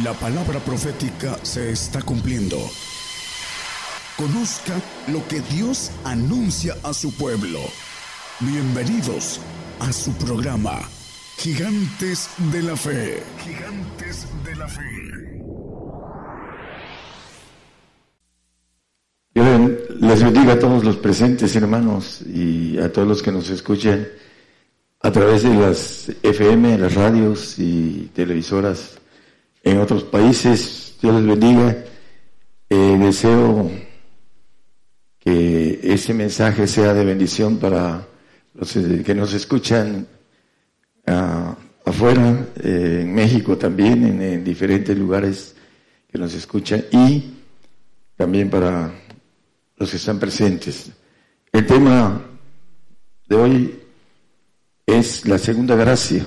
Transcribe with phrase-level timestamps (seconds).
[0.00, 2.56] La palabra profética se está cumpliendo.
[4.16, 4.72] Conozca
[5.08, 7.58] lo que Dios anuncia a su pueblo.
[8.40, 9.38] Bienvenidos
[9.80, 10.80] a su programa,
[11.36, 13.22] Gigantes de la Fe.
[13.44, 14.82] Gigantes de la Fe.
[20.00, 24.08] Les bendiga a todos los presentes, hermanos, y a todos los que nos escuchen
[25.00, 29.01] a través de las FM, las radios y televisoras
[29.62, 30.96] en otros países.
[31.00, 31.84] Dios les bendiga.
[32.68, 33.70] Eh, deseo
[35.18, 38.06] que ese mensaje sea de bendición para
[38.54, 40.06] los que nos escuchan
[41.06, 41.54] ah,
[41.84, 45.54] afuera, eh, en México también, en, diferentes lugares
[46.10, 47.34] que nos escuchan y
[48.16, 48.92] también para
[49.76, 50.90] los que están presentes.
[51.52, 52.22] El tema
[53.28, 53.80] de hoy
[54.86, 56.26] es la segunda gracia.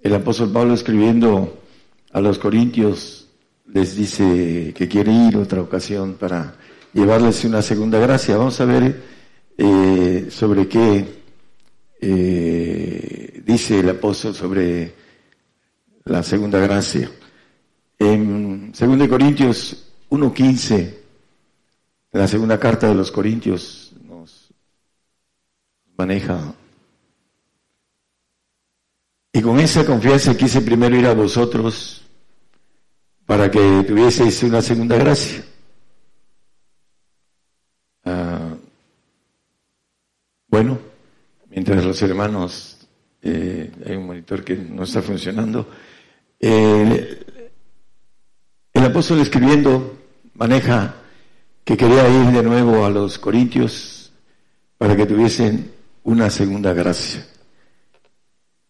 [0.00, 1.61] El apóstol Pablo escribiendo
[2.12, 3.28] a los corintios
[3.72, 6.54] les dice que quiere ir otra ocasión para
[6.92, 8.36] llevarles una segunda gracia.
[8.36, 9.02] Vamos a ver
[9.56, 11.22] eh, sobre qué
[12.00, 14.94] eh, dice el apóstol sobre
[16.04, 17.10] la segunda gracia.
[17.98, 20.94] En 2 Corintios 1.15,
[22.12, 24.52] la segunda carta de los Corintios nos
[25.96, 26.54] maneja.
[29.32, 32.01] Y con esa confianza quise primero ir a vosotros
[33.26, 35.44] para que tuvieseis una segunda gracia.
[38.04, 38.54] Ah,
[40.48, 40.78] bueno,
[41.50, 42.88] mientras los hermanos,
[43.22, 45.68] eh, hay un monitor que no está funcionando,
[46.40, 47.18] el
[48.74, 49.96] apóstol escribiendo
[50.34, 50.96] maneja
[51.64, 54.12] que quería ir de nuevo a los corintios
[54.76, 55.70] para que tuviesen
[56.02, 57.24] una segunda gracia.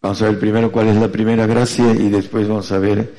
[0.01, 3.13] Vamos a ver primero cuál es la primera gracia y después vamos a ver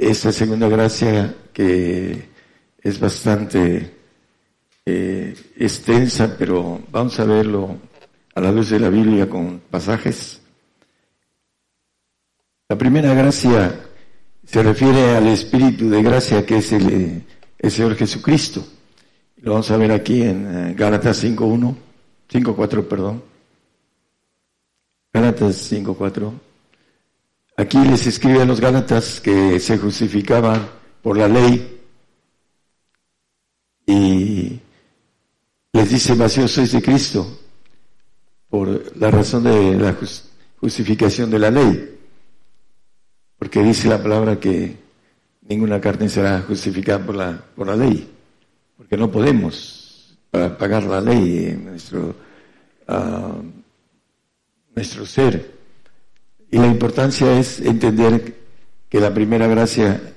[0.00, 2.28] eh, esta segunda gracia que
[2.82, 3.94] es bastante
[4.84, 7.76] eh, extensa, pero vamos a verlo
[8.34, 10.40] a la luz de la Biblia con pasajes.
[12.68, 13.80] La primera gracia
[14.44, 17.24] se refiere al Espíritu de gracia que es el,
[17.58, 18.64] el Señor Jesucristo.
[19.38, 21.74] Lo vamos a ver aquí en eh, Gálatas 5.1,
[22.30, 23.22] 5.4, perdón.
[25.12, 26.32] Gálatas 5.4.
[27.58, 30.68] Aquí les escribe a los Gálatas que se justificaban
[31.00, 31.80] por la ley
[33.86, 34.60] y
[35.72, 37.26] les dice, vacío sois de Cristo
[38.50, 39.96] por la razón de la
[40.60, 41.98] justificación de la ley.
[43.38, 44.76] Porque dice la palabra que
[45.48, 48.06] ninguna carne será justificada por la, por la ley.
[48.76, 52.14] Porque no podemos pagar la ley en nuestro,
[52.88, 53.42] uh,
[54.74, 55.55] nuestro ser.
[56.50, 58.36] Y la importancia es entender
[58.88, 60.14] que la primera gracia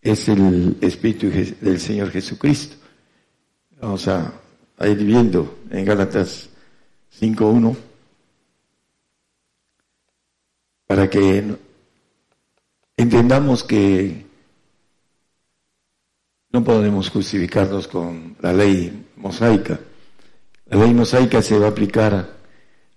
[0.00, 2.76] es el Espíritu del Señor Jesucristo.
[3.80, 4.32] Vamos a,
[4.80, 6.48] ir viendo en Gálatas
[7.20, 7.76] 5.1
[10.88, 11.56] para que
[12.96, 14.26] entendamos que
[16.50, 19.78] no podemos justificarnos con la ley mosaica.
[20.66, 22.41] La ley mosaica se va a aplicar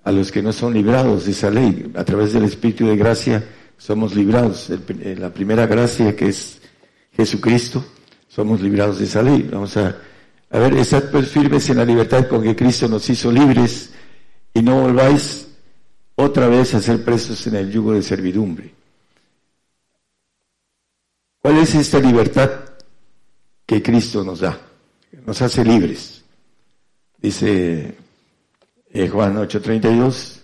[0.06, 1.92] a los que no son librados de esa ley.
[1.96, 3.44] A través del Espíritu de gracia
[3.78, 4.72] somos librados.
[5.18, 6.62] la primera gracia que es
[7.12, 7.84] Jesucristo,
[8.30, 9.50] somos librados de esa ley.
[9.52, 9.98] Vamos a,
[10.52, 13.94] a ver, estad pues firmes en la libertad con que Cristo nos hizo libres
[14.54, 15.48] y no volváis
[16.14, 18.74] otra vez a ser presos en el yugo de servidumbre.
[21.42, 22.52] ¿Cuál es esta libertad
[23.66, 24.60] que Cristo nos da?
[25.26, 26.24] Nos hace libres.
[27.18, 28.05] Dice
[28.96, 30.42] eh, Juan 8:32,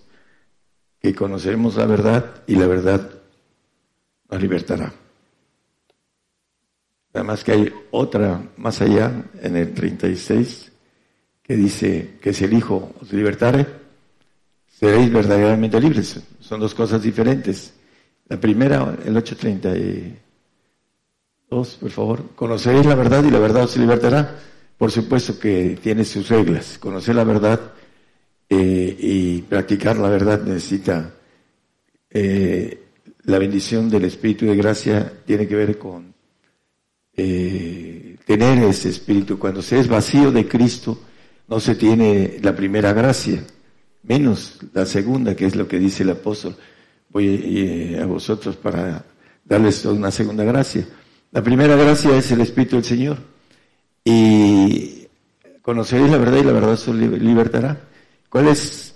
[1.00, 3.10] que conoceremos la verdad y la verdad
[4.30, 4.94] nos libertará.
[7.14, 10.70] Además que hay otra más allá, en el 36,
[11.42, 13.66] que dice que si el Hijo os libertare,
[14.68, 16.20] seréis verdaderamente libres.
[16.42, 17.74] Son dos cosas diferentes.
[18.28, 22.36] La primera, el 8.32, por favor.
[22.36, 24.40] Conoceréis la verdad y la verdad os libertará.
[24.78, 26.78] Por supuesto que tiene sus reglas.
[26.80, 27.76] Conocer la verdad
[28.54, 31.14] eh, y practicar la verdad necesita
[32.10, 32.84] eh,
[33.24, 36.14] la bendición del Espíritu de gracia tiene que ver con
[37.16, 39.40] eh, tener ese espíritu.
[39.40, 41.00] Cuando se es vacío de Cristo,
[41.48, 43.42] no se tiene la primera gracia,
[44.04, 46.58] menos la segunda, que es lo que dice el apóstol.
[47.08, 49.06] Voy a vosotros para
[49.46, 50.86] darles una segunda gracia.
[51.32, 53.18] La primera gracia es el Espíritu del Señor.
[54.04, 55.08] Y
[55.62, 57.91] conoceréis la verdad y la verdad os libertará.
[58.32, 58.96] ¿Cuál es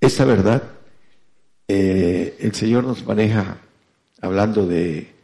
[0.00, 0.60] esa verdad?
[1.68, 3.58] Eh, el Señor nos maneja
[4.20, 5.14] hablando de,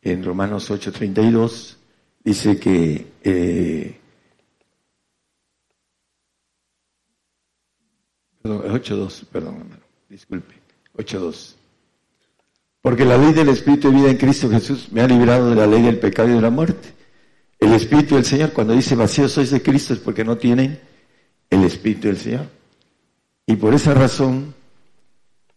[0.00, 1.76] en Romanos 8:32,
[2.24, 4.00] dice que eh,
[8.42, 10.54] 8.2, perdón, hermano, disculpe,
[10.96, 11.56] 8.2.
[12.80, 15.66] Porque la ley del Espíritu de vida en Cristo Jesús me ha librado de la
[15.66, 16.94] ley del pecado y de la muerte.
[17.60, 20.80] El Espíritu del Señor, cuando dice vacío sois de Cristo, es porque no tienen
[21.50, 22.63] el Espíritu del Señor.
[23.46, 24.54] Y por esa razón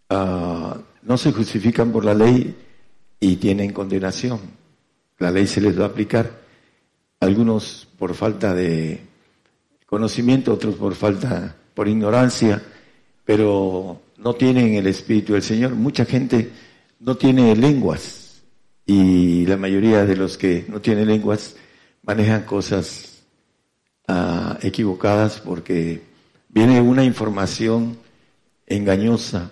[0.10, 2.56] uh, no se justifican por la ley
[3.19, 4.39] y tienen condenación.
[5.19, 6.45] La ley se les va a aplicar.
[7.19, 9.01] Algunos por falta de
[9.86, 12.62] conocimiento, otros por falta, por ignorancia,
[13.25, 15.74] pero no tienen el Espíritu del Señor.
[15.74, 16.51] Mucha gente
[17.00, 18.44] no tiene lenguas
[18.86, 21.56] y la mayoría de los que no tienen lenguas
[22.04, 23.24] manejan cosas
[24.07, 26.01] uh, equivocadas porque
[26.49, 27.97] viene una información
[28.65, 29.51] engañosa.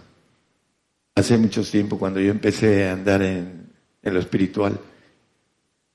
[1.16, 3.70] Hace mucho tiempo, cuando yo empecé a andar en,
[4.02, 4.80] en lo espiritual,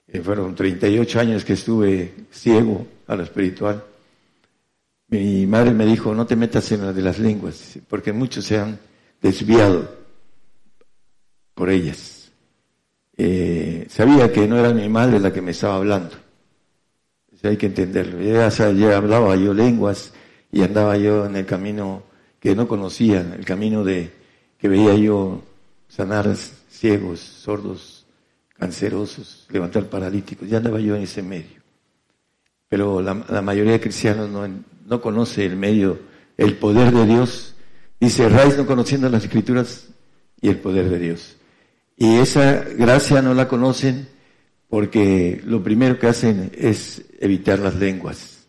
[0.09, 3.85] eh, fueron 38 años que estuve ciego a lo espiritual.
[5.09, 8.59] Mi madre me dijo, no te metas en la de las lenguas, porque muchos se
[8.59, 8.79] han
[9.21, 9.99] desviado
[11.55, 12.31] por ellas.
[13.17, 16.17] Eh, sabía que no era mi madre la que me estaba hablando.
[17.43, 18.21] hay que entenderlo.
[18.23, 20.13] Ya, ya hablaba yo lenguas
[20.53, 22.03] y andaba yo en el camino
[22.39, 24.13] que no conocía, el camino de
[24.59, 25.43] que veía yo
[25.89, 28.07] sanar ciegos, sordos,
[28.59, 30.49] cancerosos, levantar paralíticos.
[30.49, 31.61] Ya andaba yo en ese medio.
[32.69, 34.49] Pero la, mayoría de cristianos no,
[34.87, 35.99] no conoce el medio,
[36.37, 37.55] el poder de Dios.
[37.99, 39.89] Dice, Raiz no conociendo las escrituras
[40.41, 41.37] y el poder de Dios.
[41.97, 44.09] Y esa gracia no la conocen
[44.69, 48.40] porque lo primero que hacen es evitar las lenguas.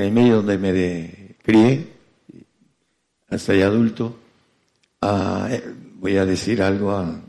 [0.00, 1.86] En el medio donde me crié,
[3.28, 4.16] hasta ya adulto,
[5.02, 5.62] ah, eh,
[5.96, 7.20] voy a decir algo a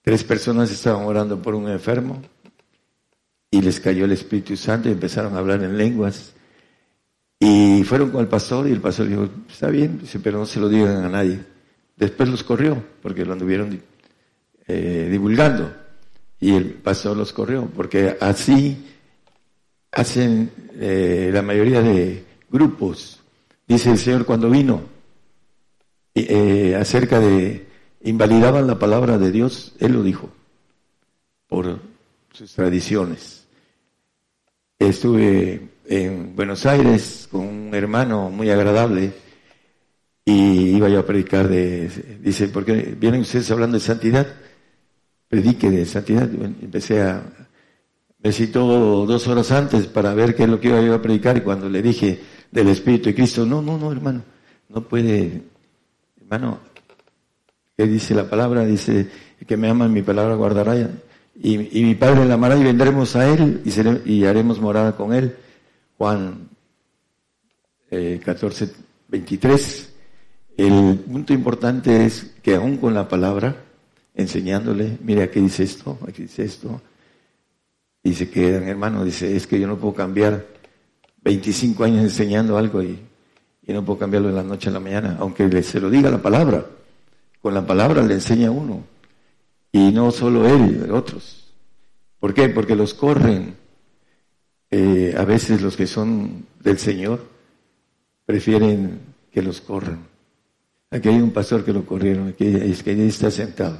[0.00, 2.22] tres personas estaban orando por un enfermo
[3.50, 6.34] y les cayó el Espíritu Santo y empezaron a hablar en lenguas.
[7.40, 10.68] Y fueron con el pastor y el pastor dijo, está bien, pero no se lo
[10.68, 11.40] digan a nadie.
[11.96, 13.82] Después los corrió porque lo anduvieron
[14.68, 15.74] eh, divulgando.
[16.38, 18.93] Y el pastor los corrió, porque así
[19.94, 23.20] hacen eh, la mayoría de grupos.
[23.66, 24.82] Dice el Señor cuando vino
[26.14, 27.66] eh, acerca de
[28.02, 30.30] invalidaban la palabra de Dios, Él lo dijo,
[31.48, 31.80] por
[32.32, 33.46] sus tradiciones.
[34.78, 39.12] Estuve en Buenos Aires con un hermano muy agradable
[40.24, 41.88] y iba yo a predicar de,
[42.20, 44.26] dice, ¿por qué vienen ustedes hablando de santidad?
[45.34, 46.30] predique de santidad.
[46.62, 47.22] Empecé a,
[48.24, 51.36] me citó dos horas antes para ver qué es lo que iba yo a predicar
[51.36, 54.22] y cuando le dije del Espíritu de Cristo, no, no, no, hermano,
[54.70, 55.42] no puede,
[56.22, 56.60] hermano,
[57.76, 58.64] ¿qué dice la palabra?
[58.64, 59.10] Dice,
[59.46, 60.74] que me ama mi palabra guardará
[61.36, 65.36] y, mi Padre la amará y vendremos a Él y, y haremos morada con Él.
[65.98, 66.48] Juan
[67.90, 68.70] eh, 14,
[69.08, 69.92] 23.
[70.56, 73.64] El punto importante es que aún con la palabra,
[74.14, 76.80] enseñándole, mire, aquí dice esto, aquí dice esto.
[78.04, 80.46] Y se quedan, hermano, dice, es que yo no puedo cambiar
[81.22, 82.98] 25 años enseñando algo y,
[83.66, 86.66] no puedo cambiarlo de la noche a la mañana, aunque se lo diga la palabra.
[87.40, 88.84] Con la palabra le enseña uno.
[89.72, 91.50] Y no solo él, otros.
[92.20, 92.50] ¿Por qué?
[92.50, 93.56] Porque los corren.
[94.70, 97.26] Eh, a veces los que son del Señor
[98.26, 99.00] prefieren
[99.32, 100.06] que los corran.
[100.90, 103.78] Aquí hay un pastor que lo corrieron, aquí, es que ahí está sentado.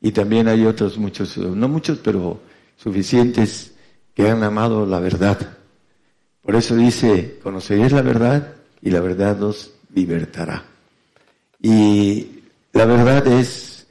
[0.00, 2.40] Y también hay otros muchos, no muchos, pero
[2.82, 3.74] suficientes
[4.14, 5.38] que han amado la verdad.
[6.42, 10.64] Por eso dice, conoceréis la verdad y la verdad os libertará.
[11.60, 12.40] Y
[12.72, 13.86] la verdad es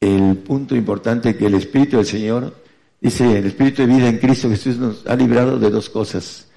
[0.00, 2.56] el punto importante que el Espíritu del Señor,
[3.00, 6.48] dice, el Espíritu de vida en Cristo Jesús nos ha librado de dos cosas,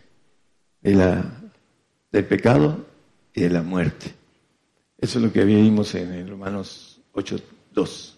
[0.82, 2.86] del pecado
[3.34, 4.14] y de la muerte.
[4.98, 7.38] Eso es lo que vimos en Romanos 8,
[7.74, 8.18] 2.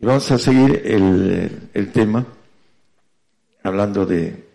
[0.00, 2.24] Y vamos a seguir el, tema
[3.64, 4.48] hablando de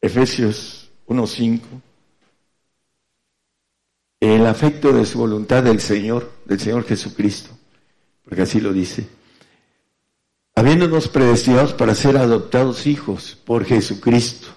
[0.00, 1.60] Efesios 1.5.
[4.20, 7.50] El afecto de su voluntad del Señor, del Señor Jesucristo,
[8.24, 9.06] porque así lo dice.
[10.54, 14.48] Habiéndonos predestinados para ser adoptados hijos por Jesucristo.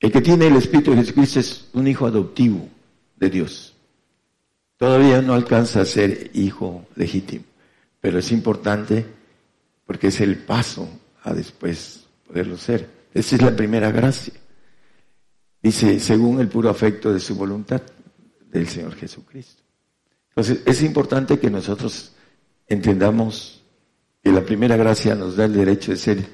[0.00, 2.68] El que tiene el Espíritu de Jesucristo es un hijo adoptivo
[3.16, 3.74] de Dios.
[4.78, 7.53] Todavía no alcanza a ser hijo legítimo
[8.04, 9.02] pero es importante
[9.86, 10.86] porque es el paso
[11.22, 12.86] a después poderlo ser.
[13.14, 14.34] Esa es la primera gracia.
[15.62, 17.80] Dice, según el puro afecto de su voluntad
[18.50, 19.62] del Señor Jesucristo.
[20.28, 22.12] Entonces, es importante que nosotros
[22.68, 23.62] entendamos
[24.22, 26.26] que la primera gracia nos da el derecho de ser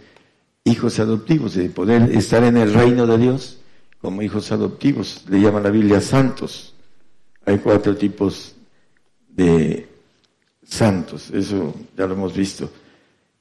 [0.64, 3.60] hijos adoptivos, de poder estar en el reino de Dios
[4.00, 5.24] como hijos adoptivos.
[5.28, 6.74] Le llaman la Biblia santos.
[7.46, 8.56] Hay cuatro tipos
[9.28, 9.89] de
[10.70, 12.70] santos, eso ya lo hemos visto.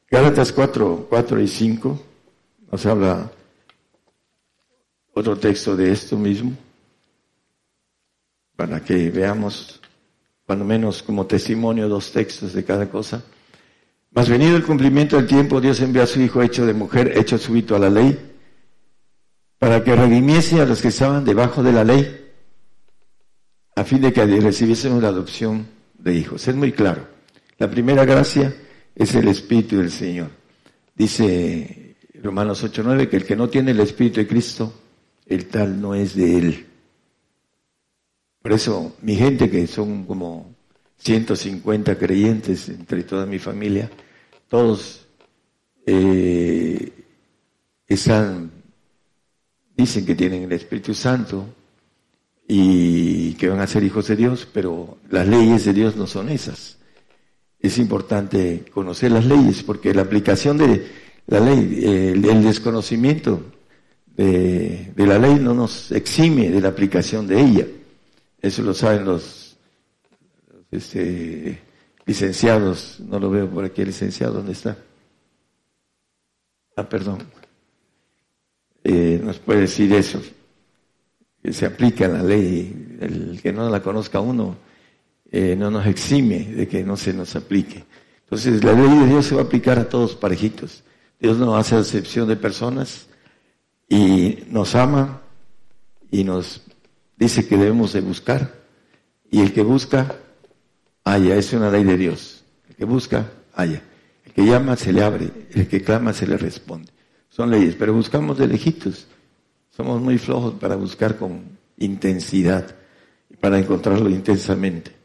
[0.10, 2.04] Gálatas 4, 4 y 5
[2.72, 3.32] nos habla
[5.14, 6.54] otro texto de esto mismo,
[8.56, 9.80] para que veamos,
[10.46, 13.24] cuando menos como testimonio, dos textos de cada cosa.
[14.12, 17.38] Mas venido el cumplimiento del tiempo, Dios envió a su Hijo hecho de mujer, hecho
[17.38, 18.18] súbito a la ley,
[19.60, 22.32] para que redimiese a los que estaban debajo de la ley,
[23.76, 25.68] a fin de que recibiésemos la adopción
[25.98, 26.48] de hijos.
[26.48, 27.19] Es muy claro.
[27.60, 28.56] La primera gracia
[28.96, 30.32] es el Espíritu del Señor.
[30.96, 34.74] Dice Romanos 8:9 que el que no tiene el Espíritu de Cristo,
[35.26, 36.66] el tal no es de él.
[38.42, 40.56] Por eso mi gente, que son como
[41.00, 43.92] 150 creyentes entre toda mi familia,
[44.48, 45.06] todos
[45.86, 46.94] eh,
[49.76, 51.46] dicen que tienen el Espíritu Santo
[52.48, 56.30] y que van a ser hijos de Dios, pero las leyes de Dios no son
[56.30, 56.79] esas.
[57.60, 60.88] Es importante conocer las leyes porque la aplicación de
[61.28, 63.44] la ley, el, desconocimiento
[64.16, 67.68] de, la ley no nos exime de la aplicación de ella.
[68.42, 69.58] Eso lo saben los
[70.72, 71.60] este,
[72.06, 74.78] licenciados, no lo veo por aquí, licenciado, ¿dónde está?
[76.78, 77.20] Ah, perdón.
[78.84, 80.22] Eh, nos puede decir eso,
[81.44, 84.69] que se aplica la ley, el que no la conozca uno
[85.32, 87.86] eh, no nos exime de que no se nos aplique.
[88.24, 90.84] Entonces la ley de Dios se va a aplicar a todos parejitos.
[91.20, 93.08] Dios no hace excepción de personas
[93.88, 95.22] y nos ama
[96.12, 96.62] y nos
[97.18, 98.54] dice que debemos de buscar
[99.30, 100.16] y el que busca
[101.04, 102.44] haya, es una ley de Dios.
[102.70, 103.82] El que busca, haya.
[104.26, 105.30] El que llama, se le abre.
[105.52, 106.92] El que clama, se le responde.
[107.30, 109.08] Son leyes, pero buscamos de lejitos.
[109.70, 112.76] Somos muy flojos para buscar con intensidad
[113.30, 114.99] y para encontrarlo intensamente.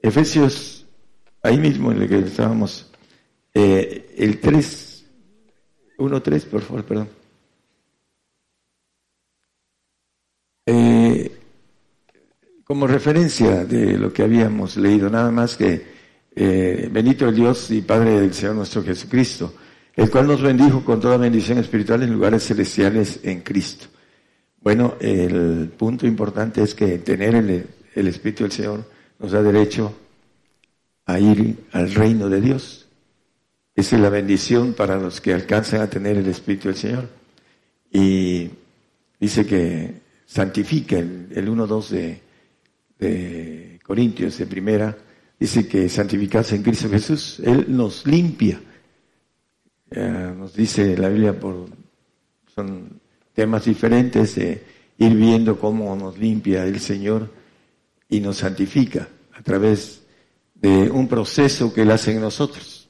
[0.00, 0.86] Efesios,
[1.42, 2.90] ahí mismo en el que estábamos,
[3.54, 5.06] eh, el 3,
[5.98, 7.08] 1-3, por favor, perdón.
[10.66, 11.32] Eh,
[12.64, 15.86] como referencia de lo que habíamos leído, nada más que
[16.36, 19.54] eh, bendito el Dios y Padre del Señor nuestro Jesucristo,
[19.96, 23.86] el cual nos bendijo con toda bendición espiritual en lugares celestiales en Cristo.
[24.60, 28.84] Bueno, el punto importante es que tener el, el Espíritu del Señor
[29.18, 29.94] nos da derecho
[31.06, 32.88] a ir al reino de Dios.
[33.74, 37.08] Esa es la bendición para los que alcanzan a tener el Espíritu del Señor.
[37.92, 38.50] Y
[39.18, 39.94] dice que
[40.26, 42.28] santifica el, el 1.2 de
[42.98, 44.96] de Corintios, de primera,
[45.38, 48.60] dice que santificarse en Cristo Jesús, Él nos limpia.
[49.90, 51.66] nos dice la Biblia por
[52.54, 53.00] son
[53.32, 54.62] temas diferentes de
[54.98, 57.30] ir viendo cómo nos limpia el Señor
[58.08, 60.02] y nos santifica a través
[60.54, 62.88] de un proceso que Él hace en nosotros.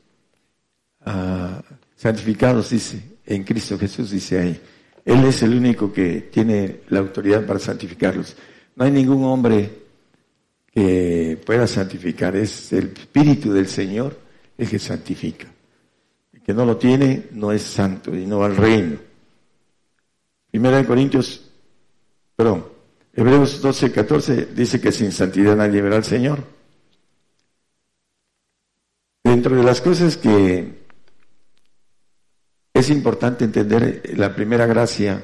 [1.05, 1.63] Ah,
[1.97, 4.61] santificados, dice, en Cristo Jesús, dice ahí.
[5.05, 8.37] Él es el único que tiene la autoridad para santificarlos.
[8.77, 9.71] No hay ningún hombre
[10.71, 12.37] que pueda santificar.
[12.37, 14.19] Es el Espíritu del Señor
[14.57, 15.47] el que santifica.
[16.33, 18.99] El que no lo tiene no es santo y no va al reino.
[20.51, 21.51] Primera de Corintios,
[22.37, 22.67] perdón,
[23.19, 26.39] Hebreos 12, 14 dice que sin santidad nadie verá al Señor.
[29.25, 30.87] Dentro de las cosas que
[32.73, 35.21] es importante entender, la primera gracia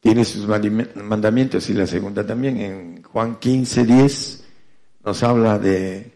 [0.00, 2.56] tiene sus mandamientos y la segunda también.
[2.56, 4.44] En Juan 15, 10
[5.04, 6.10] nos habla de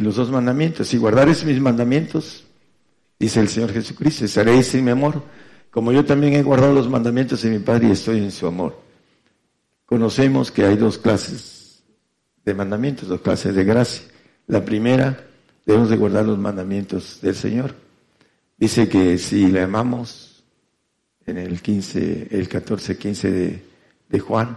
[0.00, 0.88] los dos mandamientos.
[0.88, 2.44] Si guardares mis mandamientos,
[3.20, 5.22] dice el Señor Jesucristo, estaréis en mi amor,
[5.70, 8.89] como yo también he guardado los mandamientos de mi Padre y estoy en su amor.
[9.90, 11.82] Conocemos que hay dos clases
[12.44, 14.04] de mandamientos, dos clases de gracia.
[14.46, 15.26] La primera,
[15.66, 17.74] debemos de guardar los mandamientos del Señor.
[18.56, 20.44] Dice que si le amamos,
[21.26, 23.64] en el 15, el 14, 15 de,
[24.08, 24.56] de Juan,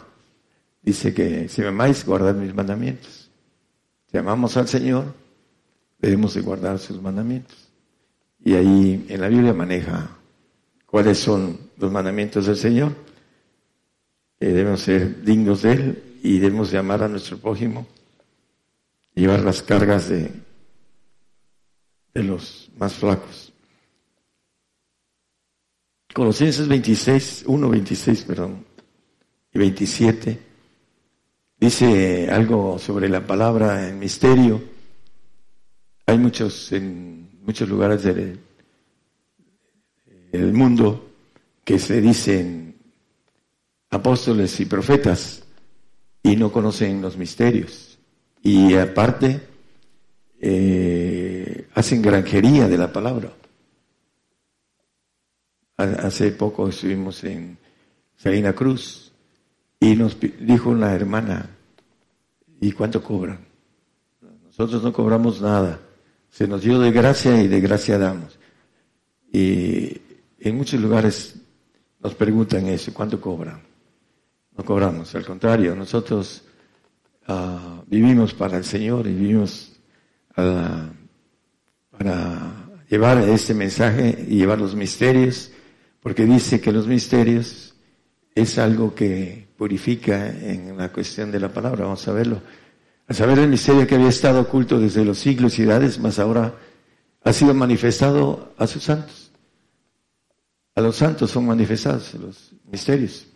[0.83, 3.31] dice que si me amáis, guardad mis mandamientos.
[4.11, 5.15] Si amamos al Señor,
[5.97, 7.69] debemos de guardar sus mandamientos.
[8.45, 10.15] Y ahí en la Biblia maneja
[10.85, 12.93] cuáles son los mandamientos del Señor.
[14.43, 17.87] Que debemos ser dignos de Él y debemos de amar a nuestro prójimo,
[19.15, 20.29] llevar las cargas de,
[22.13, 23.53] de los más flacos.
[26.13, 28.65] Colosenses 26, 1, 26, perdón,
[29.53, 30.39] y 27,
[31.57, 34.61] dice algo sobre la palabra en misterio,
[36.05, 38.41] hay muchos en muchos lugares del
[40.51, 41.11] mundo
[41.63, 42.72] que se dicen
[43.93, 45.43] apóstoles y profetas
[46.23, 47.99] y no conocen los misterios.
[48.41, 49.39] Y aparte,
[50.41, 53.31] eh, hacen granjería de la palabra.
[55.77, 57.57] Hace poco estuvimos en
[58.15, 59.11] Salina Cruz
[59.79, 61.49] y nos dijo una hermana,
[62.61, 63.45] ¿y cuánto cobran?
[64.45, 65.79] Nosotros no cobramos nada.
[66.29, 68.39] Se nos dio de gracia y de gracia damos.
[69.31, 70.01] Y
[70.39, 71.35] en muchos lugares
[71.99, 73.72] nos preguntan eso, ¿cuánto cobran?
[74.57, 76.43] No cobramos, al contrario, nosotros
[77.27, 79.71] ah, vivimos para el Señor y vivimos
[80.35, 80.89] para
[82.89, 85.51] llevar este mensaje y llevar los misterios,
[85.99, 87.73] porque dice que los misterios
[88.35, 92.41] es algo que purifica en la cuestión de la palabra, vamos a verlo.
[93.07, 96.55] A saber el misterio que había estado oculto desde los siglos y edades, más ahora
[97.23, 99.31] ha sido manifestado a sus santos.
[100.75, 103.27] A los santos son manifestados los misterios.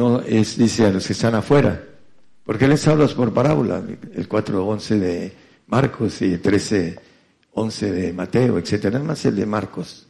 [0.00, 1.84] No es, dice, a los que están afuera.
[2.42, 3.82] Porque les hablas por parábola,
[4.14, 10.06] el 4.11 de Marcos y el 13.11 de Mateo, etcétera, nada más el de Marcos.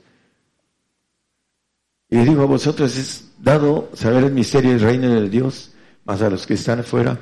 [2.09, 5.73] Y digo a vosotros es dado saber el misterio del reino de Dios,
[6.05, 7.19] más a los que están afuera,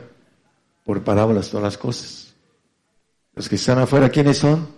[0.85, 2.35] por parábolas todas las cosas.
[3.35, 4.69] Los que están afuera, ¿quiénes son?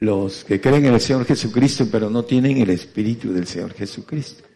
[0.00, 4.47] los que creen en el Señor Jesucristo, pero no tienen el Espíritu del Señor Jesucristo.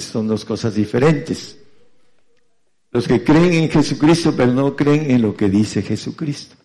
[0.00, 1.58] Son dos cosas diferentes.
[2.90, 6.56] Los que creen en Jesucristo, pero no creen en lo que dice Jesucristo.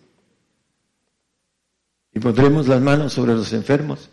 [2.12, 4.10] Y pondremos las manos sobre los enfermos.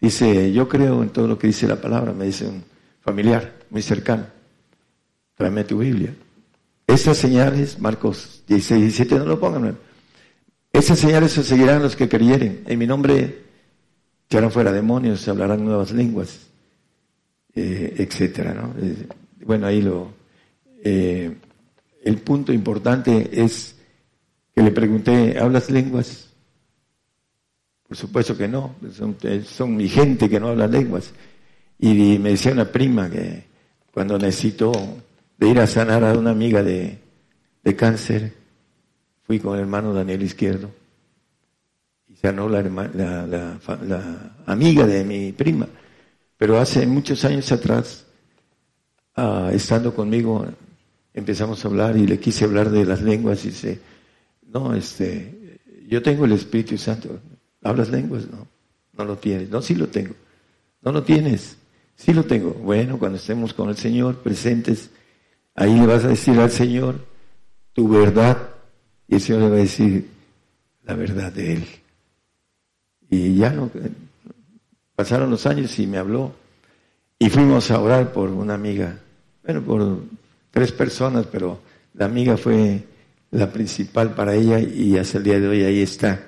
[0.00, 2.64] Dice, yo creo en todo lo que dice la palabra, me dice un
[3.00, 4.26] familiar muy cercano.
[5.36, 6.14] Tráeme tu Biblia.
[6.86, 9.78] Esas señales, Marcos 16, 17, no lo pongan.
[10.72, 12.64] Esas señales se seguirán los que creyeren.
[12.66, 13.44] En mi nombre
[14.28, 16.49] echarán fuera demonios, se hablarán nuevas lenguas,
[17.54, 18.74] eh, etcétera, ¿no?
[18.80, 19.06] Eh,
[19.44, 20.12] bueno, ahí lo.
[20.82, 21.34] Eh,
[22.02, 23.76] el punto importante es
[24.54, 26.30] que le pregunté, ¿hablas lenguas?
[27.86, 28.76] Por supuesto que no,
[29.44, 31.12] son, mi gente que no habla lenguas.
[31.78, 33.44] Y me decía una prima que
[33.92, 34.72] cuando necesitó
[35.36, 36.98] de ir a sanar a una amiga de,
[37.64, 38.32] de cáncer,
[39.22, 40.70] fui con el hermano Daniel Izquierdo
[42.20, 45.66] sanó la, la, la, amiga de mi prima.
[46.40, 48.06] Pero hace muchos años atrás,
[49.14, 50.46] ah, estando conmigo,
[51.12, 53.78] empezamos a hablar y le quise hablar de las lenguas y dice,
[54.46, 57.20] no, este, yo tengo el Espíritu Santo.
[57.62, 58.26] ¿Hablas lenguas?
[58.30, 58.48] No,
[58.94, 59.50] no lo tienes.
[59.50, 60.14] No, sí lo tengo.
[60.80, 61.58] No lo tienes.
[61.94, 62.54] Sí lo tengo.
[62.54, 64.88] Bueno, cuando estemos con el Señor presentes,
[65.54, 67.04] ahí le vas a decir al Señor
[67.74, 68.48] tu verdad
[69.06, 70.08] y el Señor le va a decir
[70.84, 71.66] la verdad de Él.
[73.10, 73.70] Y ya no,
[75.00, 76.30] pasaron los años y me habló.
[77.18, 78.98] Y fuimos a orar por una amiga,
[79.42, 80.02] bueno, por
[80.50, 81.58] tres personas, pero
[81.94, 82.84] la amiga fue
[83.30, 86.22] la principal para ella y hasta el día de hoy ahí está,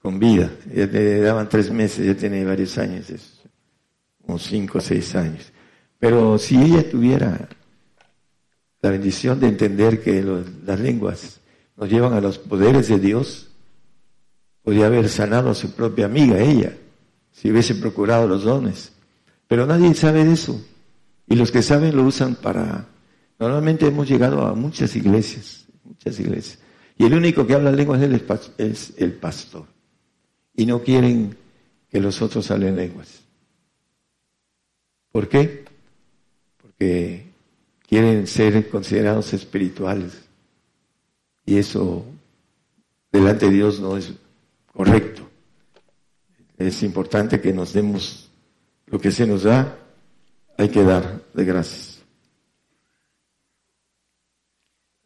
[0.00, 0.48] con vida.
[0.72, 3.06] Le daban tres meses, ya tiene varios años,
[4.24, 5.52] como cinco o seis años.
[5.98, 7.48] Pero si ella tuviera
[8.80, 10.22] la bendición de entender que
[10.64, 11.40] las lenguas
[11.76, 13.52] nos llevan a los poderes de Dios,
[14.62, 16.72] Podría haber sanado a su propia amiga, ella,
[17.32, 18.92] si hubiese procurado los dones.
[19.48, 20.64] Pero nadie sabe de eso.
[21.26, 22.86] Y los que saben lo usan para...
[23.38, 26.58] Normalmente hemos llegado a muchas iglesias, muchas iglesias.
[26.96, 28.00] Y el único que habla lenguas
[28.58, 29.66] es el pastor.
[30.54, 31.36] Y no quieren
[31.90, 33.22] que los otros hablen lenguas.
[35.10, 35.64] ¿Por qué?
[36.60, 37.26] Porque
[37.86, 40.22] quieren ser considerados espirituales.
[41.44, 42.04] Y eso
[43.10, 44.12] delante de Dios no es
[44.72, 45.28] correcto.
[46.66, 48.30] Es importante que nos demos
[48.86, 49.78] lo que se nos da,
[50.56, 52.02] hay que dar de gracias.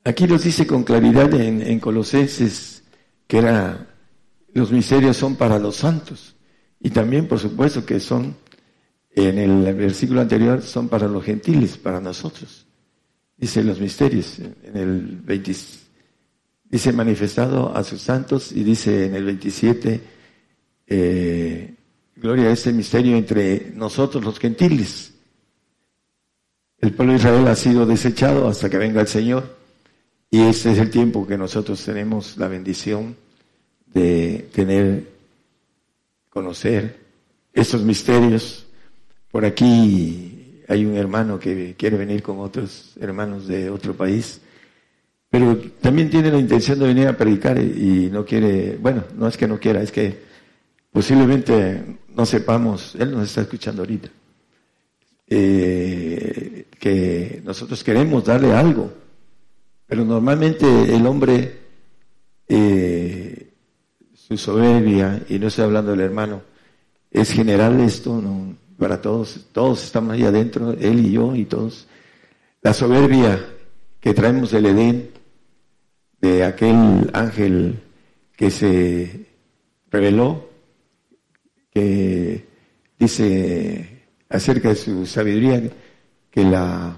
[0.04, 2.82] Aquí nos dice con claridad en, en Colosenses
[3.26, 3.86] que era,
[4.52, 6.36] los misterios son para los santos
[6.80, 8.36] y también por supuesto que son,
[9.10, 12.66] en el versículo anterior, son para los gentiles, para nosotros.
[13.36, 15.86] Dice los misterios en el 26
[16.68, 20.00] dice manifestado a sus santos y dice en el 27,
[20.86, 21.74] eh,
[22.16, 25.12] gloria a este misterio entre nosotros los gentiles.
[26.78, 29.56] El pueblo de Israel ha sido desechado hasta que venga el Señor
[30.30, 33.16] y este es el tiempo que nosotros tenemos la bendición
[33.86, 35.08] de tener,
[36.28, 36.98] conocer
[37.52, 38.66] estos misterios.
[39.30, 44.40] Por aquí hay un hermano que quiere venir con otros hermanos de otro país
[45.30, 49.36] pero también tiene la intención de venir a predicar y, no quiere, bueno, no es
[49.36, 50.25] que no quiera, es que
[50.96, 54.08] posiblemente no sepamos, él nos está escuchando ahorita,
[55.26, 58.90] eh, que nosotros queremos darle algo,
[59.86, 61.58] pero normalmente el hombre,
[62.48, 63.52] eh,
[64.14, 66.40] su soberbia, y no estoy hablando del hermano,
[67.10, 68.22] es general esto,
[68.78, 71.88] para todos, todos estamos ahí adentro, él y yo y todos.
[72.62, 73.46] La soberbia
[74.00, 75.10] que traemos del Edén,
[76.22, 77.82] de aquel ángel
[78.34, 79.26] que se
[79.90, 80.45] reveló,
[82.98, 85.62] dice acerca de su sabiduría
[86.30, 86.96] que la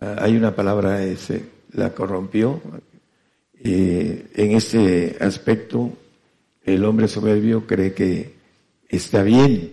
[0.00, 2.60] hay una palabra ese, la corrompió
[3.62, 5.92] en ese aspecto
[6.64, 8.34] el hombre soberbio cree que
[8.88, 9.72] está bien,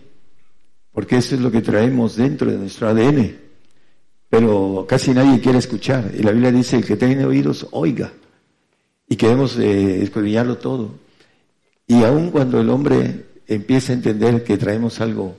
[0.91, 3.35] porque eso es lo que traemos dentro de nuestro ADN.
[4.29, 6.11] Pero casi nadie quiere escuchar.
[6.17, 8.11] Y la Biblia dice, el que tiene oídos, oiga.
[9.07, 10.91] Y queremos eh, escudriñarlo todo.
[11.89, 15.35] Y aun cuando el hombre empieza a entender que traemos algo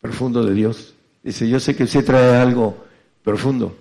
[0.00, 2.84] profundo de Dios, dice, yo sé que usted trae algo
[3.22, 3.76] profundo,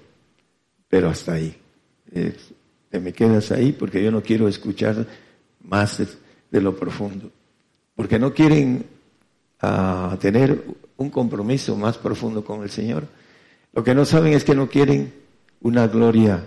[0.87, 1.57] pero hasta ahí.
[2.91, 5.07] te me quedas ahí porque yo no quiero escuchar
[5.63, 6.03] más
[6.51, 7.31] de lo profundo.
[7.95, 8.85] Porque no quieren
[9.59, 10.63] a tener
[10.97, 13.07] un compromiso más profundo con el Señor.
[13.73, 15.11] Lo que no saben es que no quieren
[15.61, 16.43] una gloria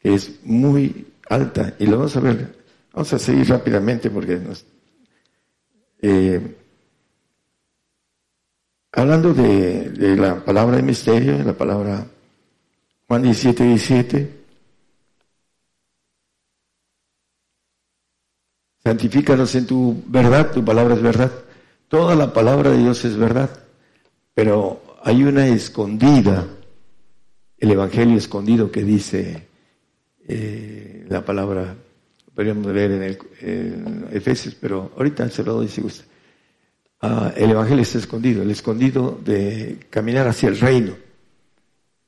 [0.00, 1.74] que es muy alta.
[1.78, 2.65] Y lo vamos a ver.
[2.96, 4.64] Vamos a seguir rápidamente porque nos,
[6.00, 6.56] eh,
[8.90, 12.06] hablando de, la palabra de misterio, la palabra
[13.06, 14.44] Juan 17, 17.
[18.82, 21.32] Santifícanos en tu verdad, tu palabra es verdad.
[21.88, 23.50] Toda la palabra de Dios es verdad,
[24.32, 26.46] pero hay una escondida,
[27.58, 29.48] el Evangelio escondido que dice
[30.26, 31.76] eh, la palabra,
[32.36, 36.04] podríamos leer en, el, Efesios, pero ahorita se lo doy si gusta.
[37.00, 40.94] Ah, el Evangelio está escondido, el escondido de caminar hacia el reino,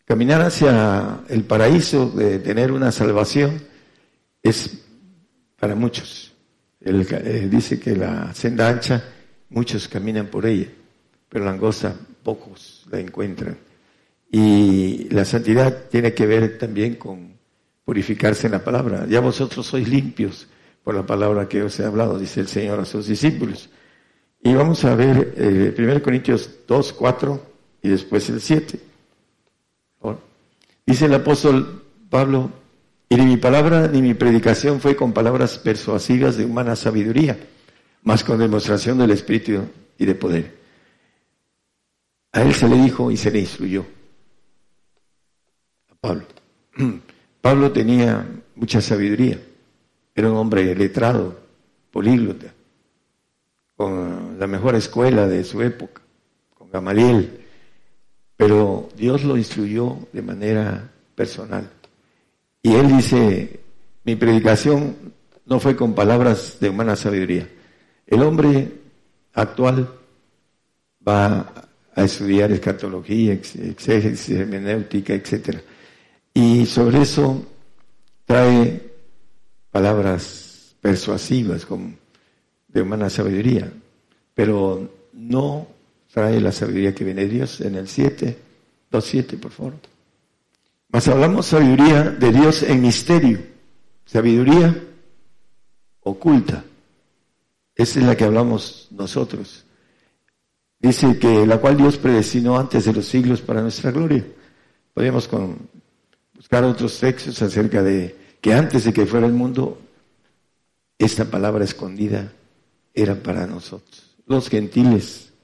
[0.04, 3.60] caminar hacia el paraíso, de tener una salvación,
[4.42, 4.84] es
[5.58, 6.32] para muchos.
[6.80, 9.02] Eh, dice que la senda ancha
[9.50, 10.66] Muchos caminan por ella,
[11.28, 13.56] pero la angosta pocos la encuentran.
[14.30, 17.37] Y la santidad tiene que ver también con
[17.88, 19.06] purificarse en la palabra.
[19.08, 20.46] Ya vosotros sois limpios
[20.84, 23.70] por la palabra que os he hablado, dice el Señor a sus discípulos.
[24.42, 27.42] Y vamos a ver eh, 1 Corintios 2, 4
[27.80, 28.78] y después el 7.
[30.84, 32.50] Dice el apóstol Pablo,
[33.08, 37.38] y ni mi palabra ni mi predicación fue con palabras persuasivas de humana sabiduría
[38.02, 39.62] más con demostración del Espíritu
[39.96, 40.58] y de poder.
[42.32, 43.86] A él se le dijo y se le instruyó.
[45.90, 46.26] A Pablo.
[47.40, 49.38] Pablo tenía mucha sabiduría.
[50.14, 51.38] Era un hombre letrado,
[51.90, 52.52] políglota,
[53.76, 56.02] con la mejor escuela de su época,
[56.54, 57.40] con Gamaliel.
[58.36, 61.70] Pero Dios lo instruyó de manera personal.
[62.62, 63.60] Y él dice,
[64.04, 64.96] mi predicación
[65.46, 67.48] no fue con palabras de humana sabiduría,
[68.06, 68.72] el hombre
[69.34, 69.88] actual
[71.06, 71.52] va
[71.94, 75.60] a estudiar escatología, exégesis, hermenéutica, etc.
[76.38, 77.44] Y sobre eso
[78.24, 78.92] trae
[79.72, 81.94] palabras persuasivas como
[82.68, 83.72] de humana sabiduría,
[84.34, 85.66] pero no
[86.12, 88.38] trae la sabiduría que viene de Dios en el 7,
[88.92, 89.74] 2.7, por favor.
[90.90, 93.40] Mas hablamos sabiduría de Dios en misterio,
[94.06, 94.80] sabiduría
[96.02, 96.62] oculta.
[97.74, 99.64] Esa es la que hablamos nosotros.
[100.78, 104.24] Dice que la cual Dios predestinó antes de los siglos para nuestra gloria.
[104.94, 105.26] Podríamos
[106.38, 109.78] buscar otros textos acerca de que antes de que fuera el mundo,
[110.96, 112.32] esta palabra escondida
[112.94, 114.16] era para nosotros.
[114.24, 115.34] Los gentiles,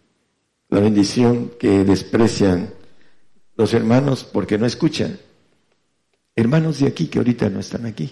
[0.70, 2.70] la bendición que desprecian
[3.56, 5.18] los hermanos porque no escuchan.
[6.34, 8.10] Hermanos de aquí que ahorita no están aquí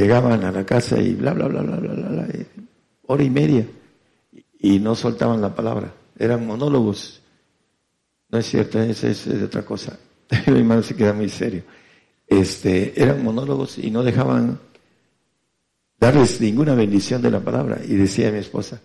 [0.00, 2.28] llegaban a la casa y bla, bla, bla, bla, bla, bla,
[3.06, 3.66] hora y media,
[4.58, 7.20] y no soltaban la palabra, eran monólogos.
[8.30, 9.98] No es cierto, esa es, otra cosa.
[10.46, 11.62] El hermano se queda muy serio.
[12.26, 14.60] Este, eran monólogos y no dejaban
[15.98, 17.80] darles ninguna bendición de la palabra.
[17.84, 18.80] Y decía mi esposa,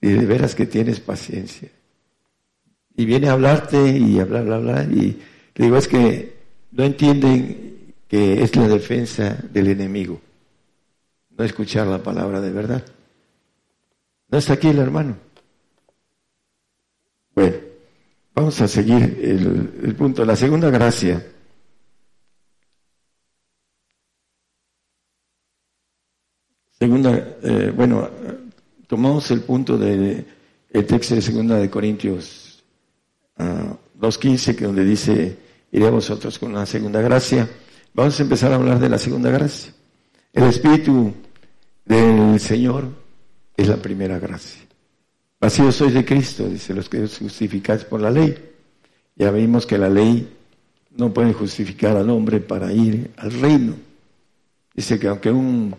[0.00, 1.68] y de veras que tienes paciencia.
[2.96, 4.82] Y viene a hablarte y a bla, bla, bla.
[4.84, 5.20] Y
[5.54, 6.34] le digo, es que
[6.72, 10.20] no entienden que es la defensa del enemigo
[11.40, 12.84] no escuchar la palabra de verdad.
[14.28, 15.16] ¿No está aquí el hermano?
[17.34, 17.56] Bueno,
[18.34, 20.24] Vamos a seguir el, el punto.
[20.24, 21.24] La segunda gracia.
[26.78, 28.08] Segunda, eh, bueno,
[28.86, 30.26] tomamos el punto del
[30.70, 32.62] el texto de segunda de Corintios
[33.36, 35.36] 2.15, ah, que donde dice,
[35.72, 37.48] iré a vosotros con la segunda gracia.
[37.92, 39.74] Vamos a empezar a hablar de la segunda gracia.
[40.32, 41.12] El Espíritu
[41.84, 42.88] del Señor
[43.56, 44.69] es la primera gracia.
[45.40, 48.36] Vacío sois de Cristo, dice los que justificáis por la ley.
[49.16, 50.28] Ya vimos que la ley
[50.90, 53.74] no puede justificar al hombre para ir al reino.
[54.74, 55.74] Dice que aunque un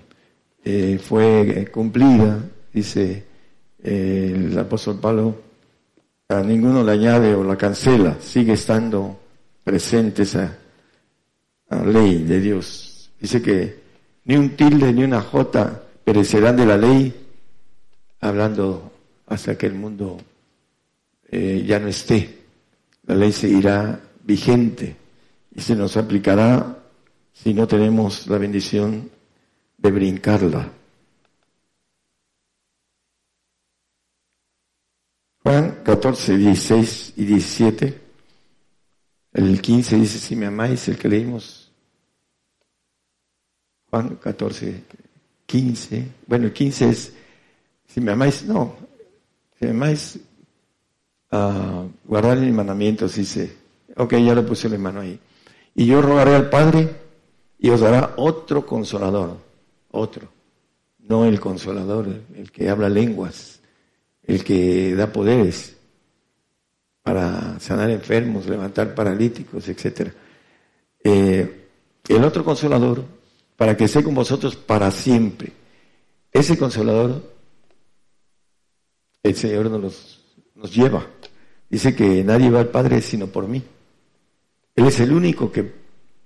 [0.63, 2.39] eh, fue cumplida,
[2.73, 3.23] dice
[3.83, 5.35] eh, el apóstol Pablo,
[6.29, 9.19] a ninguno le añade o la cancela, sigue estando
[9.63, 10.57] presente esa
[11.85, 13.11] ley de Dios.
[13.19, 13.79] Dice que
[14.25, 17.13] ni un tilde ni una jota perecerán de la ley,
[18.21, 18.90] hablando
[19.31, 20.19] hasta que el mundo
[21.29, 22.37] eh, ya no esté.
[23.05, 24.93] La ley seguirá vigente
[25.55, 26.77] y se nos aplicará
[27.31, 29.09] si no tenemos la bendición
[29.77, 30.69] de brincarla.
[35.43, 38.01] Juan 14, 16 y 17.
[39.31, 41.71] El 15 dice, si me amáis, el que leímos.
[43.89, 44.83] Juan 14,
[45.45, 46.07] 15.
[46.27, 47.13] Bueno, el 15 es,
[47.87, 48.90] si me amáis, no,
[49.69, 50.19] amáis,
[51.31, 53.55] uh, guardar mis mandamientos, dice.
[53.95, 55.19] Ok, ya lo puse la mano ahí.
[55.75, 56.89] Y yo rogaré al Padre
[57.59, 59.37] y os dará otro consolador,
[59.91, 60.27] otro,
[60.99, 63.59] no el consolador, el que habla lenguas,
[64.23, 65.77] el que da poderes
[67.03, 70.11] para sanar enfermos, levantar paralíticos, etc.
[71.03, 71.67] Eh,
[72.07, 73.03] el otro consolador,
[73.55, 75.51] para que esté con vosotros para siempre.
[76.31, 77.21] Ese consolador,
[79.23, 80.19] el Señor nos,
[80.55, 81.05] nos lleva.
[81.69, 83.63] Dice que nadie va al Padre sino por mí.
[84.75, 85.71] Él es el único que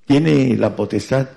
[0.05, 1.27] tiene la potestad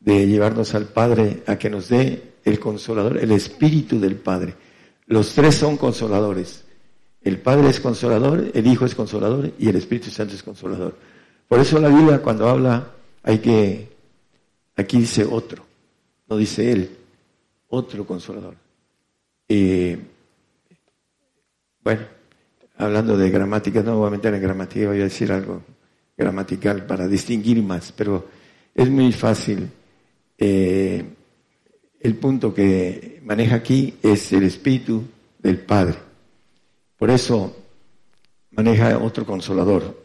[0.00, 4.54] de llevarnos al Padre a que nos dé el consolador, el Espíritu del Padre.
[5.06, 6.64] Los tres son consoladores.
[7.22, 10.96] El Padre es consolador, el Hijo es consolador y el Espíritu Santo es consolador.
[11.48, 13.88] Por eso la Biblia cuando habla hay que,
[14.76, 15.64] aquí dice otro,
[16.28, 16.96] no dice él,
[17.68, 18.54] otro consolador.
[21.86, 22.02] Bueno,
[22.78, 25.62] hablando de gramática, no voy a meter en gramática, voy a decir algo
[26.16, 28.26] gramatical para distinguir más, pero
[28.74, 29.70] es muy fácil.
[30.36, 31.04] Eh,
[32.00, 35.04] el punto que maneja aquí es el Espíritu
[35.38, 35.94] del Padre.
[36.98, 37.56] Por eso
[38.50, 40.02] maneja otro consolador.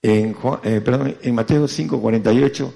[0.00, 2.72] En, eh, perdón, en Mateo 5:48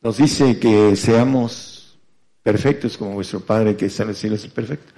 [0.00, 1.98] nos dice que seamos
[2.42, 4.94] perfectos como vuestro Padre que está en los cielos es perfecto.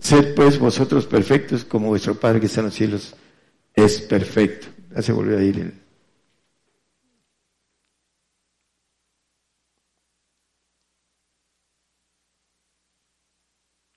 [0.00, 3.14] Sed, pues vosotros perfectos como vuestro Padre que está en los cielos
[3.74, 4.68] es perfecto.
[4.94, 5.74] Ya se volvió a ir el,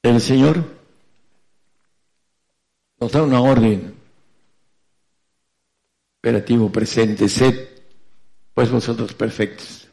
[0.04, 0.64] el Señor
[3.00, 3.96] nos da una orden,
[6.20, 7.68] operativo presente, sed
[8.54, 9.90] pues vosotros perfectos,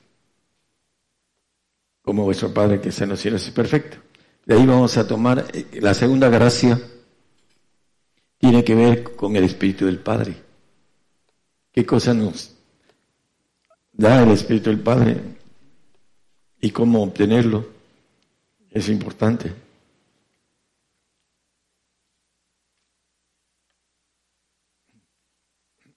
[2.02, 4.09] como vuestro Padre que está en los cielos es perfecto.
[4.46, 6.80] De ahí vamos a tomar eh, la segunda gracia,
[8.38, 10.34] tiene que ver con el Espíritu del Padre.
[11.72, 12.56] ¿Qué cosa nos
[13.92, 15.20] da el Espíritu del Padre?
[16.60, 17.68] Y cómo obtenerlo
[18.70, 19.52] es importante.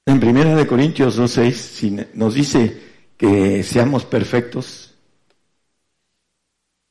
[0.05, 2.81] En Primera de Corintios 2.6 nos dice
[3.17, 4.92] que seamos perfectos.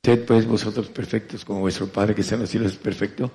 [0.04, 3.30] Sed pues vosotros perfectos como vuestro Padre que está en los cielos es perfecto.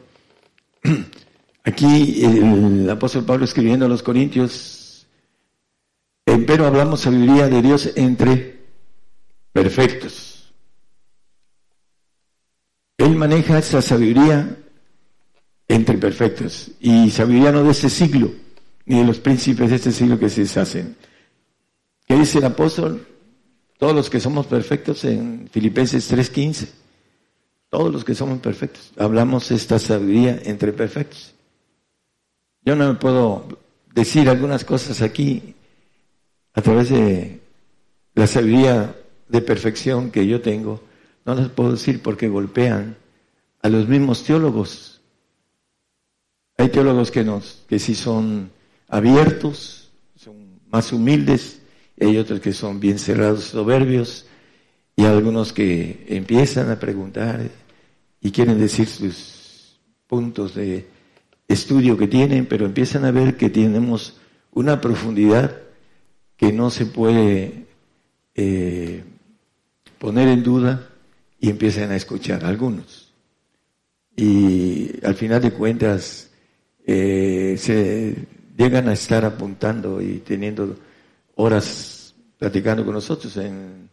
[1.63, 5.07] Aquí el apóstol Pablo escribiendo a los Corintios,
[6.25, 8.59] pero hablamos sabiduría de Dios entre
[9.53, 10.53] perfectos.
[12.97, 14.57] Él maneja esa sabiduría
[15.69, 18.31] entre perfectos y sabiduría no de ese siglo
[18.85, 20.97] ni de los príncipes de este siglo que se deshacen.
[22.05, 23.05] ¿Qué dice el apóstol?
[23.77, 26.69] Todos los que somos perfectos en Filipenses 3:15,
[27.69, 31.33] todos los que somos perfectos, hablamos esta sabiduría entre perfectos.
[32.63, 33.47] Yo no me puedo
[33.93, 35.55] decir algunas cosas aquí
[36.53, 37.39] a través de
[38.15, 38.95] la sabiduría
[39.29, 40.81] de perfección que yo tengo,
[41.25, 42.97] no las puedo decir porque golpean
[43.61, 45.01] a los mismos teólogos.
[46.57, 48.49] Hay teólogos que nos, que sí son
[48.87, 51.61] abiertos, son más humildes,
[51.97, 54.25] y hay otros que son bien cerrados, soberbios,
[54.95, 57.49] y algunos que empiezan a preguntar
[58.21, 60.87] y quieren decir sus puntos de
[61.47, 64.17] estudio que tienen, pero empiezan a ver que tenemos
[64.51, 65.55] una profundidad
[66.35, 67.65] que no se puede
[68.35, 69.03] eh,
[69.97, 70.89] poner en duda
[71.39, 73.11] y empiezan a escuchar algunos.
[74.15, 76.31] Y al final de cuentas
[76.85, 78.15] eh, se
[78.57, 80.75] llegan a estar apuntando y teniendo
[81.37, 83.37] horas platicando con nosotros.
[83.37, 83.89] En,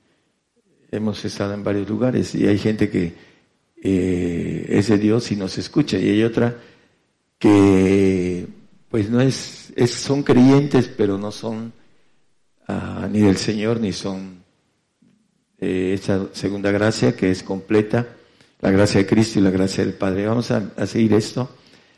[0.91, 3.15] hemos estado en varios lugares y hay gente que
[3.83, 6.57] eh, es de Dios y nos escucha y hay otra
[7.39, 8.47] que
[8.89, 11.73] pues no es, son creyentes pero no son
[12.69, 14.45] ah, ni del Señor ni son
[15.67, 18.07] eh, esa segunda gracia que es completa,
[18.61, 20.27] la gracia de Cristo y la gracia del Padre.
[20.27, 21.49] Vamos a, seguir esto.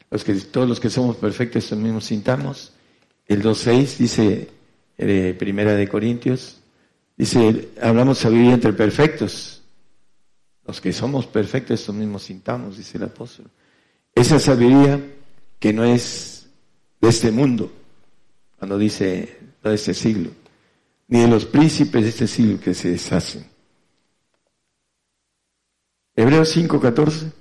[0.09, 2.73] Los que, todos los que somos perfectos, estos mismos sintamos.
[3.27, 4.49] El 2.6 dice,
[4.99, 6.61] eh, Primera de Corintios,
[7.17, 9.63] dice, hablamos sabiduría entre perfectos.
[10.67, 13.47] Los que somos perfectos, estos mismos sintamos, dice el apóstol.
[14.15, 15.01] Esa sabiduría
[15.59, 16.49] que no es
[17.01, 17.73] de este mundo,
[18.59, 20.31] cuando dice de este siglo,
[21.09, 23.47] ni de los príncipes de este siglo que se deshacen.
[26.17, 27.33] Hebreos 5:14.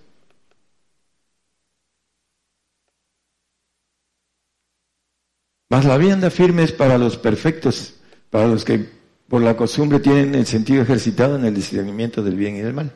[5.76, 7.96] Mas la vianda firme es para los perfectos,
[8.30, 8.86] para los que
[9.28, 12.94] por la costumbre tienen el sentido ejercitado en el discernimiento del bien y del mal.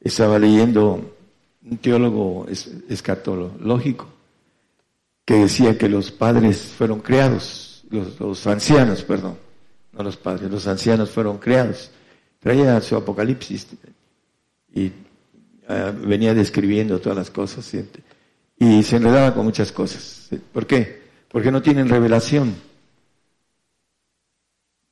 [0.00, 1.14] Estaba leyendo
[1.62, 2.46] un teólogo
[2.88, 4.08] escatológico
[5.26, 9.36] que decía que los padres fueron creados, los, ancianos, perdón,
[9.92, 11.90] no los padres, los ancianos fueron creados.
[12.40, 13.66] Traía su apocalipsis
[14.74, 14.90] y
[15.68, 17.70] ah, venía describiendo todas las cosas
[18.58, 20.30] y se enredaba con muchas cosas.
[20.54, 21.04] ¿Por qué?
[21.28, 22.54] Porque no tienen revelación.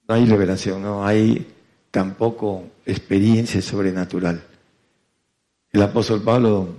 [0.07, 1.55] No hay revelación, no hay
[1.91, 4.43] tampoco experiencia sobrenatural.
[5.73, 6.75] El apóstol Pablo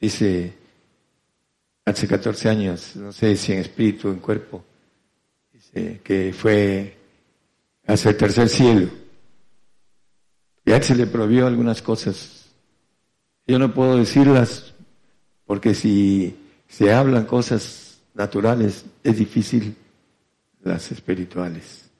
[0.00, 0.52] dice,
[1.84, 4.64] hace 14 años, no sé si en espíritu o en cuerpo,
[5.52, 6.96] dice que fue
[7.86, 8.88] hacia el tercer cielo.
[10.64, 12.46] Y se le prohibió algunas cosas.
[13.46, 14.72] Yo no puedo decirlas
[15.46, 16.34] porque si
[16.68, 17.83] se hablan cosas
[18.14, 19.76] naturales, es difícil
[20.62, 21.90] las espirituales.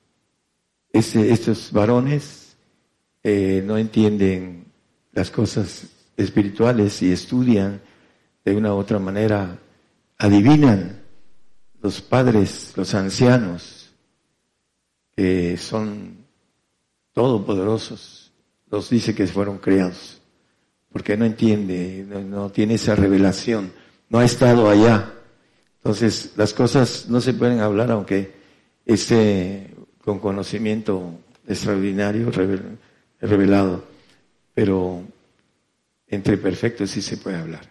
[0.93, 2.57] estos varones
[3.23, 4.65] eh, no entienden
[5.13, 7.81] las cosas espirituales y estudian
[8.45, 9.59] de una u otra manera
[10.19, 11.03] adivinan
[11.83, 13.91] los padres, los ancianos,
[15.15, 16.17] que son
[17.13, 18.33] todopoderosos,
[18.71, 20.21] los dice que fueron creados,
[20.93, 23.73] porque no entiende, no, tiene esa revelación,
[24.09, 25.14] no ha estado allá.
[25.85, 28.33] Entonces, las cosas no se pueden hablar aunque
[28.87, 29.71] esté
[30.03, 32.31] con conocimiento extraordinario,
[33.21, 33.85] revelado,
[34.55, 35.03] pero
[36.09, 37.69] entre perfectos sí se puede hablar.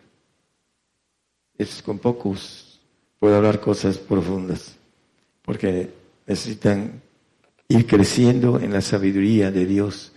[1.58, 2.80] Es con pocos
[3.18, 4.76] puedo hablar cosas profundas,
[5.42, 5.90] porque
[6.28, 7.02] necesitan
[7.68, 10.12] ir creciendo en la sabiduría de Dios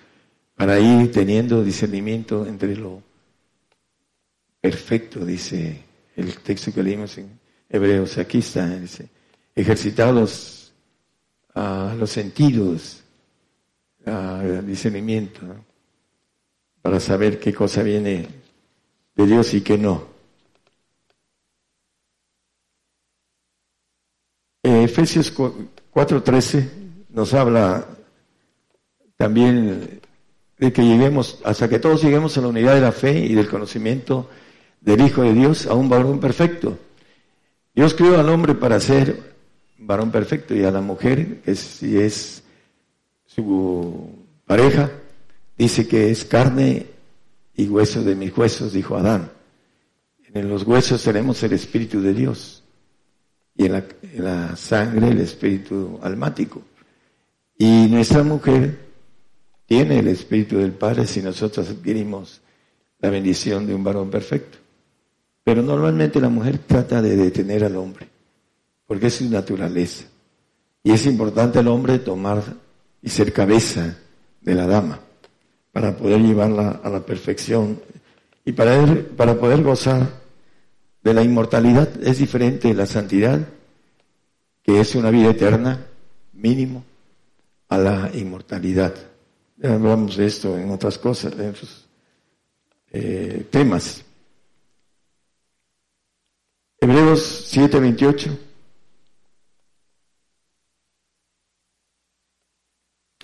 [0.54, 3.02] para ir teniendo discernimiento entre lo
[4.61, 5.82] perfecto, dice
[6.14, 8.18] el texto que leímos en Hebreos.
[8.18, 9.09] Aquí está, dice,
[9.55, 10.72] ejercitados
[11.55, 13.02] a los sentidos,
[14.05, 15.40] al discernimiento,
[16.83, 18.29] para saber qué cosa viene
[19.14, 20.16] de Dios y qué no.
[24.62, 26.68] Efesios 4:13
[27.11, 27.87] nos habla
[29.16, 30.00] también
[30.59, 33.48] de que lleguemos, hasta que todos lleguemos a la unidad de la fe y del
[33.48, 34.29] conocimiento
[34.81, 36.79] del Hijo de Dios, a un varón perfecto.
[37.76, 39.34] Dios creó al hombre para ser
[39.76, 42.42] varón perfecto y a la mujer, que si es
[43.26, 44.08] su
[44.46, 44.90] pareja,
[45.58, 46.86] dice que es carne
[47.54, 49.30] y hueso de mis huesos, dijo Adán.
[50.32, 52.64] En los huesos tenemos el Espíritu de Dios
[53.54, 53.84] y en
[54.16, 56.62] la, sangre el espíritu almático.
[57.58, 58.78] Y nuestra mujer
[59.66, 62.40] tiene el espíritu del Padre si nosotros adquirimos
[63.00, 64.58] la bendición de un varón perfecto.
[65.46, 68.09] Pero normalmente la mujer trata de detener al hombre,
[68.84, 70.05] porque es su naturaleza.
[70.82, 72.42] Y es importante al hombre tomar
[73.01, 73.97] y ser cabeza
[74.40, 74.99] de la dama
[75.70, 77.80] para poder llevarla a la perfección
[78.44, 78.84] y para,
[79.16, 80.09] para poder gozar
[81.05, 83.47] de la inmortalidad es diferente la santidad,
[84.64, 85.86] que es una vida eterna,
[86.32, 86.82] mínimo,
[87.68, 88.97] a la inmortalidad.
[89.59, 91.86] Ya hablamos de esto en otras cosas, en otros
[92.90, 94.05] eh, temas.
[96.87, 98.39] Hebreos 7:28.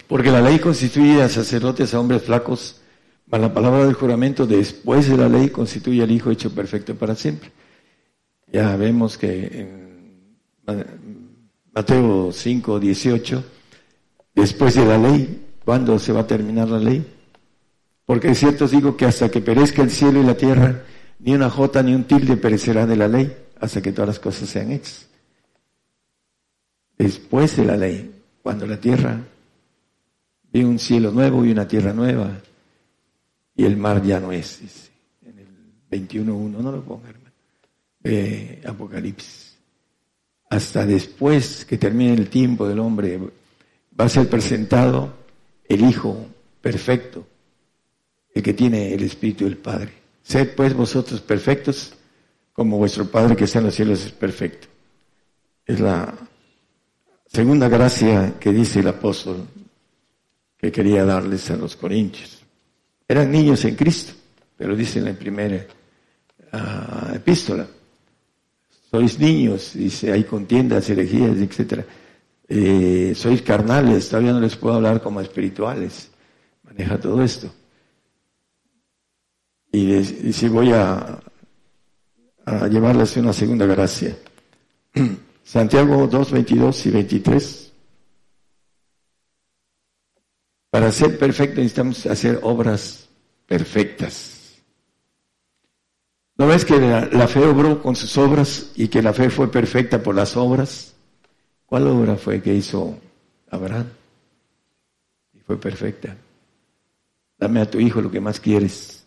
[0.09, 2.81] Porque la ley constituye a sacerdotes a hombres flacos,
[3.27, 7.15] mas la palabra del juramento después de la ley constituye al Hijo hecho perfecto para
[7.15, 7.53] siempre.
[8.53, 10.39] Ya vemos que en
[11.73, 13.45] Mateo 5, 18,
[14.35, 17.07] después de la ley, ¿cuándo se va a terminar la ley?
[18.05, 20.83] Porque es cierto os digo que hasta que perezca el cielo y la tierra,
[21.21, 23.33] ni una jota ni un tilde perecerá de la ley,
[23.63, 25.07] hasta que todas las cosas sean hechas.
[26.99, 29.21] Después de la ley, cuando la tierra
[30.53, 32.41] vi un cielo nuevo y una tierra nueva,
[33.55, 34.91] y el mar ya no es,
[35.25, 35.47] en el
[35.89, 39.57] 21.1, no lo ponga, hermano, Apocalipsis.
[40.51, 43.17] Hasta después que termine el tiempo del hombre,
[43.99, 45.15] va a ser presentado
[45.69, 46.27] el Hijo
[46.61, 47.25] perfecto,
[48.35, 49.93] el que tiene el Espíritu del Padre.
[50.25, 51.95] Sed pues vosotros perfectos,
[52.53, 54.69] como vuestro Padre que está en los cielos es perfecto.
[55.65, 56.13] Es la
[57.27, 59.47] segunda gracia que dice el apóstol
[60.59, 62.43] que quería darles a los corintios.
[63.09, 64.13] Eran niños en Cristo,
[64.57, 65.67] pero dice en la primera
[66.53, 67.67] ah, epístola,
[68.93, 71.83] sois niños, dice, hay contiendas, herejías, etc.
[72.47, 76.11] Eh, sois carnales, todavía no les puedo hablar como espirituales.
[76.63, 77.51] Maneja todo esto.
[79.73, 81.19] Y, si voy a,
[82.45, 84.17] a llevarles una segunda gracia.
[85.45, 87.73] Santiago 2, 22 y 23.
[90.71, 93.09] Para ser perfecto necesitamos hacer obras
[93.47, 94.63] perfectas.
[96.39, 99.51] ¿No ves que la, la, fe obró con sus obras y que la fe fue
[99.51, 100.95] perfecta por las obras?
[101.67, 102.99] ¿Cuál obra fue que hizo
[103.51, 103.87] Abraham?
[105.35, 106.17] Y fue perfecta.
[107.39, 109.02] Dame a tu hijo lo que más quieres.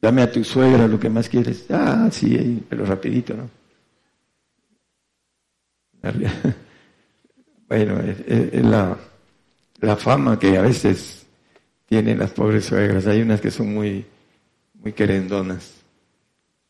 [0.00, 1.66] Dame a tu suegra lo que más quieres.
[1.70, 3.50] Ah, sí, pero rapidito, ¿no?
[7.68, 11.24] Bueno, es, la, fama que a veces
[11.86, 13.06] tienen las pobres suegras.
[13.06, 14.04] Hay unas que son muy,
[14.74, 15.74] muy querendonas.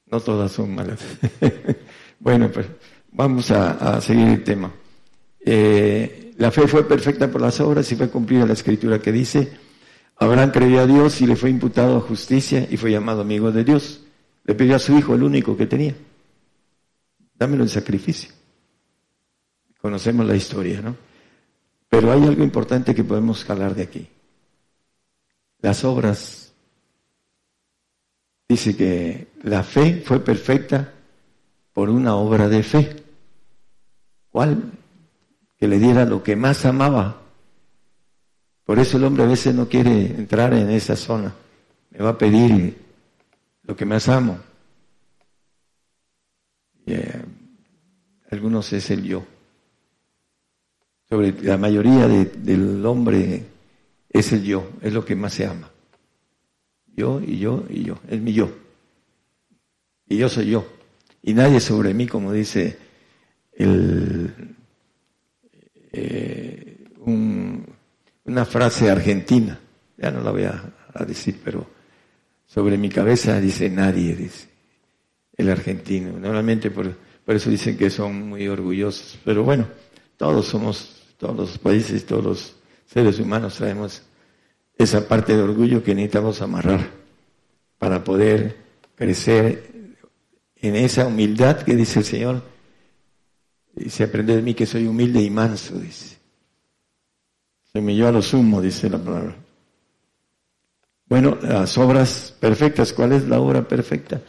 [0.05, 0.99] No todas son malas.
[2.20, 2.66] bueno, pues
[3.12, 4.70] vamos a, seguir el tema.
[5.41, 9.51] Eh, la fe fue perfecta por las obras y fue cumplida la escritura que dice,
[10.21, 13.64] Abraham creyó a Dios y le fue imputado a justicia y fue llamado amigo de
[13.64, 14.03] Dios.
[14.45, 15.95] Le pidió a su hijo, el único que tenía,
[17.39, 18.31] dámelo en sacrificio.
[19.81, 20.95] Conocemos la historia, ¿no?
[21.89, 24.09] Pero hay algo importante que podemos jalar de aquí.
[25.61, 26.53] Las obras.
[28.47, 30.93] Dice que la fe fue perfecta
[31.73, 33.03] por una obra de fe.
[34.29, 34.71] ¿Cuál?
[35.57, 37.23] Que le diera lo que más amaba
[38.71, 41.35] por eso el hombre a veces no quiere entrar en esa zona.
[41.91, 42.79] Me va a pedir
[43.64, 44.39] lo que más amo.
[46.87, 47.21] Eh,
[48.31, 49.27] algunos es el yo.
[51.09, 53.45] Sobre la mayoría del hombre
[54.09, 55.68] es el yo, es lo que más se ama.
[56.95, 58.53] Yo y yo y yo, es mi yo.
[60.07, 60.64] Y yo soy yo.
[61.23, 62.79] Y nadie sobre mí, como dice
[63.53, 64.55] el,
[65.91, 67.70] eh, un
[68.31, 69.59] una frase argentina,
[69.99, 70.72] ya no la voy a,
[71.05, 71.66] decir, pero
[72.47, 74.49] sobre mi cabeza dice nadie, dice
[75.37, 76.18] el argentino.
[76.18, 79.66] Normalmente por, por eso dicen que son muy orgullosos, pero bueno,
[80.16, 82.57] todos somos, todos los países, todos los
[82.87, 84.03] seres humanos traemos
[84.78, 86.89] esa parte de orgullo que necesitamos amarrar
[87.78, 88.57] para poder
[88.95, 89.97] crecer
[90.57, 92.43] en esa humildad que dice el Señor.
[93.74, 96.20] Dice, aprende de mí que soy humilde y manso, dice.
[97.73, 99.37] Se humilló a lo sumo, dice la palabra.
[101.07, 104.23] Bueno, las obras perfectas, ¿cuál es la obra perfecta?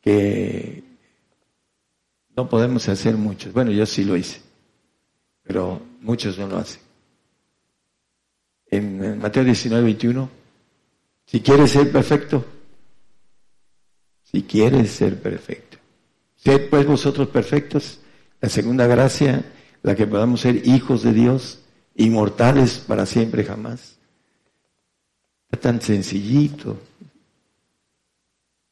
[0.00, 0.82] Que
[2.36, 3.52] no podemos hacer muchos.
[3.52, 4.40] Bueno, yo sí lo hice,
[5.42, 6.80] pero muchos no lo hacen.
[8.70, 10.30] En Mateo 19, 21,
[11.26, 12.44] si quieres ser perfecto,
[14.22, 15.78] si quieres ser perfecto,
[16.36, 18.00] sed pues vosotros perfectos,
[18.40, 19.44] la segunda gracia,
[19.82, 21.63] la que podamos ser hijos de Dios,
[21.96, 23.96] inmortales para siempre jamás.
[25.50, 26.78] Está tan sencillito.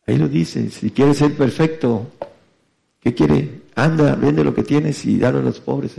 [0.07, 2.11] Ahí lo dice, si quieres ser perfecto,
[3.01, 3.62] ¿qué quiere?
[3.75, 5.93] Anda, vende lo que tienes y dalo a los pobres,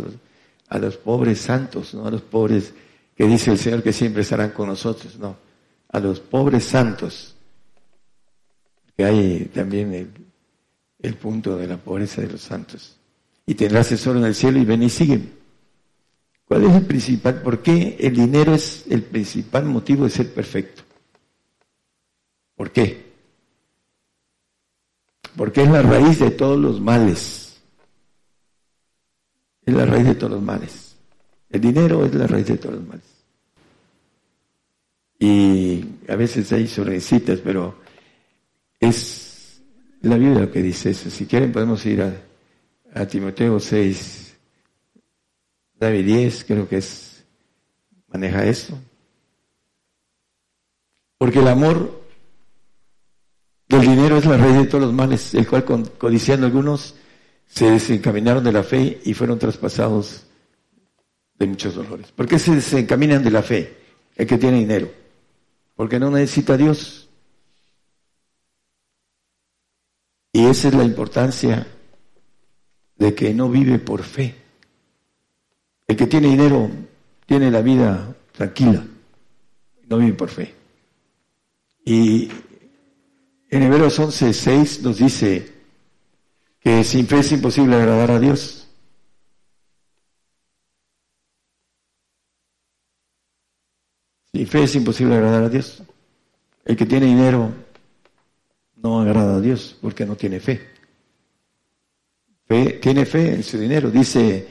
[0.68, 2.74] a los, pobres santos, no a los pobres
[3.16, 5.38] que dice el Señor que siempre estarán con nosotros, no,
[5.90, 7.36] a los pobres santos,
[8.96, 10.14] que hay también
[11.00, 12.98] el, punto de la pobreza de los santos.
[13.46, 15.43] Y tendrás tesoro en el cielo y ven y siguen.
[16.46, 17.42] ¿Cuál es el principal?
[17.42, 20.84] ¿Por qué el dinero es el principal motivo de ser perfecto?
[22.56, 23.14] ¿Por qué?
[25.36, 27.62] Porque es la raíz de todos los males.
[29.66, 30.96] Es la raíz de todos los males.
[31.50, 33.06] El dinero es la raíz de todos los males.
[35.20, 37.76] Y a veces hay sobrecitas, pero
[38.80, 39.62] es
[40.02, 41.10] la Biblia lo que dice eso.
[41.10, 42.14] Si quieren podemos ir a,
[42.94, 44.23] a Timoteo 6,
[45.84, 47.26] 9 y 10, creo que es,
[48.08, 48.80] maneja esto.
[51.18, 52.02] Porque el amor
[53.68, 55.66] del dinero es la raíz de todos los males, el cual
[55.98, 56.96] codiciando algunos
[57.48, 60.26] se desencaminaron de la fe y fueron traspasados
[61.36, 62.14] de muchos dolores.
[62.14, 63.78] ¿Por qué se desencaminan de la fe?
[64.16, 64.90] El que tiene dinero.
[65.76, 67.10] Porque no necesita Dios.
[70.32, 71.68] Y esa es la importancia
[72.96, 74.43] de que no vive por fe.
[75.88, 76.70] El que tiene dinero
[77.26, 78.86] tiene la vida tranquila,
[79.88, 80.54] no vive por fe.
[81.86, 82.30] Y
[83.50, 85.52] en Hebreos 11, 6 nos dice
[86.60, 88.68] que sin fe es imposible agradar a Dios.
[94.32, 95.84] Sin fe es imposible agradar a Dios.
[96.66, 97.54] El que tiene dinero
[98.78, 100.70] no agrada a Dios porque no tiene fe.
[102.48, 103.92] fe tiene fe en su dinero.
[103.92, 104.48] Dice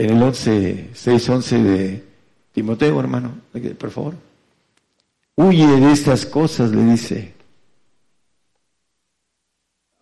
[0.00, 2.04] en el 11, 6, 11 de
[2.52, 3.38] Timoteo, hermano,
[3.78, 4.14] por favor.
[5.36, 7.34] Huye de estas cosas, le dice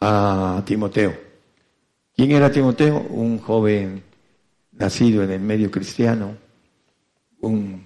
[0.00, 1.18] a Timoteo.
[2.14, 3.00] ¿Quién era Timoteo?
[3.10, 4.04] Un joven
[4.70, 6.36] nacido en el medio cristiano,
[7.40, 7.84] un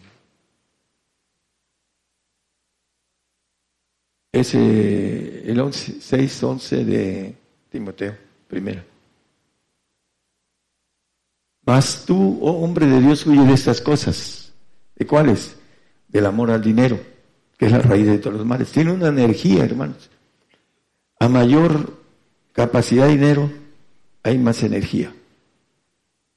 [4.32, 7.34] ese el 11, 6, 11 de
[7.70, 8.14] Timoteo,
[8.48, 8.91] primero.
[11.73, 14.53] Mas tú, oh hombre de Dios, huye de estas cosas.
[14.95, 15.57] ¿De cuáles?
[16.07, 17.01] Del amor al dinero,
[17.57, 18.70] que es la raíz de todos los males.
[18.70, 20.11] Tiene una energía, hermanos.
[21.18, 21.99] A mayor
[22.53, 23.51] capacidad de dinero,
[24.23, 25.14] hay más energía.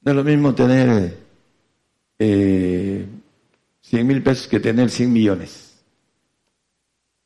[0.03, 1.17] No es lo mismo tener
[2.17, 3.05] eh,
[3.81, 5.81] 100 mil pesos que tener 100 millones.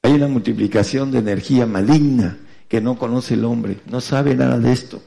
[0.02, 4.72] Hay una multiplicación de energía maligna que no conoce el hombre, no sabe nada de
[4.72, 5.00] esto.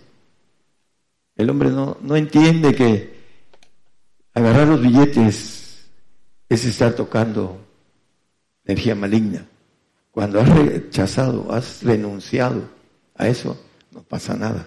[1.36, 3.14] El hombre no, no entiende que
[4.34, 5.86] agarrar los billetes
[6.48, 7.58] es estar tocando
[8.64, 9.46] energía maligna.
[10.10, 12.62] Cuando has rechazado, has renunciado
[13.14, 13.58] a eso,
[13.90, 14.66] no pasa nada.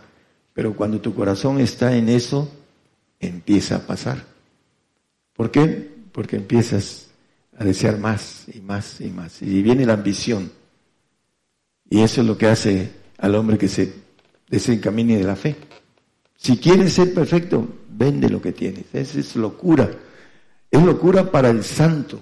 [0.53, 2.49] Pero cuando tu corazón está en eso,
[3.19, 4.23] empieza a pasar.
[5.33, 5.93] ¿Por qué?
[6.11, 7.07] Porque empiezas
[7.57, 9.41] a desear más y más y más.
[9.41, 10.51] Y viene la ambición.
[11.89, 13.93] Y eso es lo que hace al hombre que se
[14.49, 15.55] desencamine de la fe.
[16.45, 18.85] Si quieres ser perfecto, vende lo que tienes.
[18.93, 19.89] Esa es locura.
[20.69, 22.21] Es locura para el santo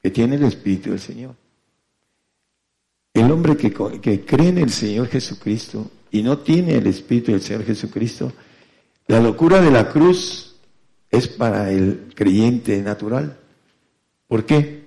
[0.00, 1.34] que tiene el Espíritu del Señor.
[3.12, 7.42] El hombre que, que cree en el Señor Jesucristo y no tiene el Espíritu del
[7.42, 8.32] Señor Jesucristo,
[9.08, 10.54] la locura de la cruz
[11.10, 13.36] es para el creyente natural.
[14.28, 14.84] ¿Por qué?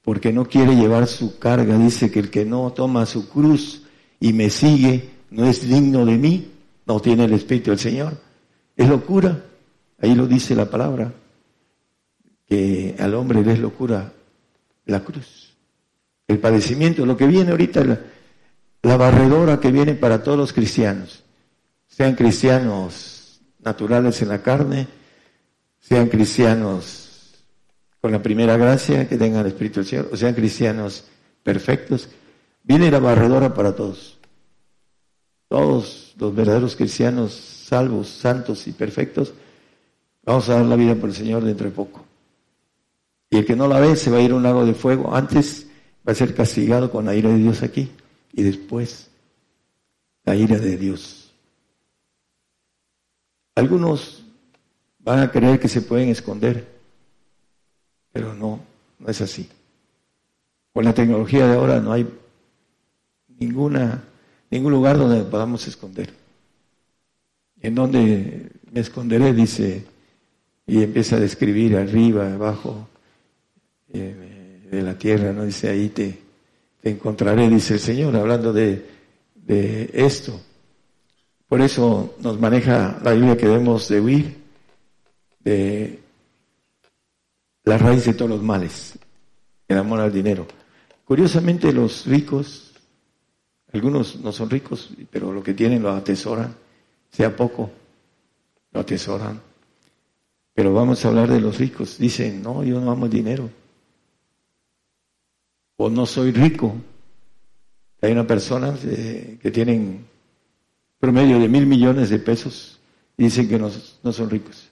[0.00, 1.76] Porque no quiere llevar su carga.
[1.76, 3.82] Dice que el que no toma su cruz
[4.18, 6.50] y me sigue no es digno de mí,
[6.92, 8.16] no tiene el Espíritu del Señor.
[8.76, 9.44] Es locura.
[10.00, 11.12] Ahí lo dice la palabra,
[12.48, 14.12] que al hombre le es locura
[14.86, 15.50] la cruz
[16.30, 17.84] el padecimiento, lo que viene ahorita,
[18.82, 21.24] la, barredora que viene para todos los cristianos,
[21.88, 24.86] sean cristianos naturales en la carne,
[25.80, 27.34] sean cristianos
[28.00, 31.04] con la primera gracia que tengan el Espíritu del Señor, o sean cristianos
[31.42, 32.08] perfectos,
[32.62, 34.19] viene la barredora para todos.
[35.50, 39.34] Todos los verdaderos cristianos, salvos, santos y perfectos,
[40.22, 42.04] vamos a dar la vida por el Señor dentro de poco.
[43.28, 45.66] Y el que no la ve se va a ir un lago de fuego antes
[46.06, 47.90] va a ser castigado con la ira de Dios aquí
[48.32, 49.10] y después
[50.24, 51.34] la ira de Dios.
[53.56, 54.24] Algunos
[55.00, 56.64] van a creer que se pueden esconder,
[58.12, 58.60] pero no,
[59.00, 59.48] no es así.
[60.72, 62.08] Con la tecnología de ahora no hay
[63.26, 64.04] ninguna,
[64.50, 66.12] ningún lugar donde podamos esconder.
[67.60, 69.84] En donde me esconderé, dice,
[70.66, 72.88] y empieza a describir arriba, abajo,
[73.92, 75.44] eh, de la tierra, ¿no?
[75.44, 76.18] Dice, ahí te,
[76.82, 78.86] encontraré, dice el Señor, hablando de,
[79.34, 80.40] de esto.
[81.48, 84.40] Por eso nos maneja la Biblia que debemos de huir
[85.40, 85.98] de
[87.64, 88.98] la raíz de todos los males,
[89.68, 90.46] el amor al dinero.
[91.04, 92.69] Curiosamente los ricos,
[93.72, 96.54] algunos no son ricos, pero lo que tienen lo atesoran,
[97.10, 97.70] sea poco,
[98.72, 99.40] lo atesoran.
[100.54, 101.98] Pero vamos a hablar de los ricos.
[101.98, 103.50] Dicen, no, yo no amo el dinero
[105.82, 106.74] o no soy rico.
[108.02, 110.04] Hay una persona eh, que tienen
[110.98, 112.78] promedio de mil millones de pesos
[113.16, 114.68] y dicen que no, son ricos.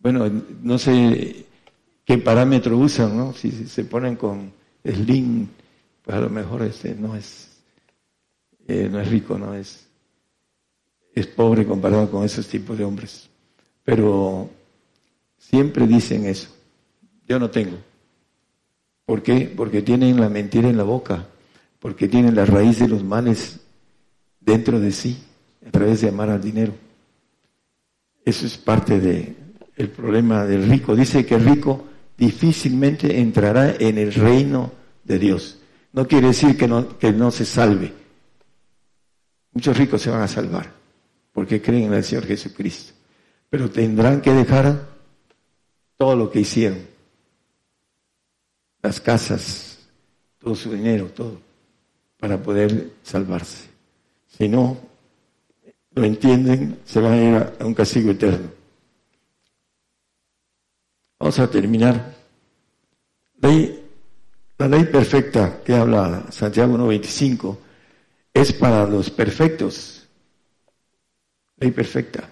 [0.00, 0.28] Bueno,
[0.62, 1.46] no sé
[2.04, 3.32] qué parámetro usan, ¿no?
[3.34, 4.52] Si, se ponen con
[4.84, 5.46] Slim,
[6.02, 7.45] pues a lo mejor este no es
[8.68, 9.86] eh, no es rico, no es,
[11.14, 13.28] es pobre comparado con esos tipos de hombres.
[13.84, 14.50] Pero
[15.38, 16.48] siempre dicen eso.
[17.28, 17.76] Yo no tengo.
[19.04, 19.52] ¿Por qué?
[19.56, 21.26] Porque tienen la mentira en la boca,
[21.78, 23.60] porque tienen la raíz de los males
[24.40, 25.16] dentro de sí,
[25.66, 26.72] a través de amar al dinero.
[28.24, 30.96] Eso es parte del problema del rico.
[30.96, 31.84] Dice que el rico
[32.18, 34.72] difícilmente entrará en el reino
[35.04, 35.58] de Dios.
[35.92, 37.92] No quiere decir que no, que no se salve.
[39.56, 40.70] Muchos ricos se van a salvar
[41.32, 42.92] porque creen en el Señor Jesucristo.
[43.48, 44.86] Pero tendrán que dejar
[45.96, 46.86] todo lo que hicieron.
[48.82, 49.78] Las casas,
[50.38, 51.40] todo su dinero, todo,
[52.18, 53.70] para poder salvarse.
[54.26, 54.76] Si no
[55.92, 58.50] lo entienden, se van a ir a un castigo eterno.
[61.18, 62.14] Vamos a terminar.
[63.40, 67.56] la ley perfecta que habla Santiago 1.25
[68.36, 70.06] es para los perfectos.
[71.56, 72.28] Ley perfecta.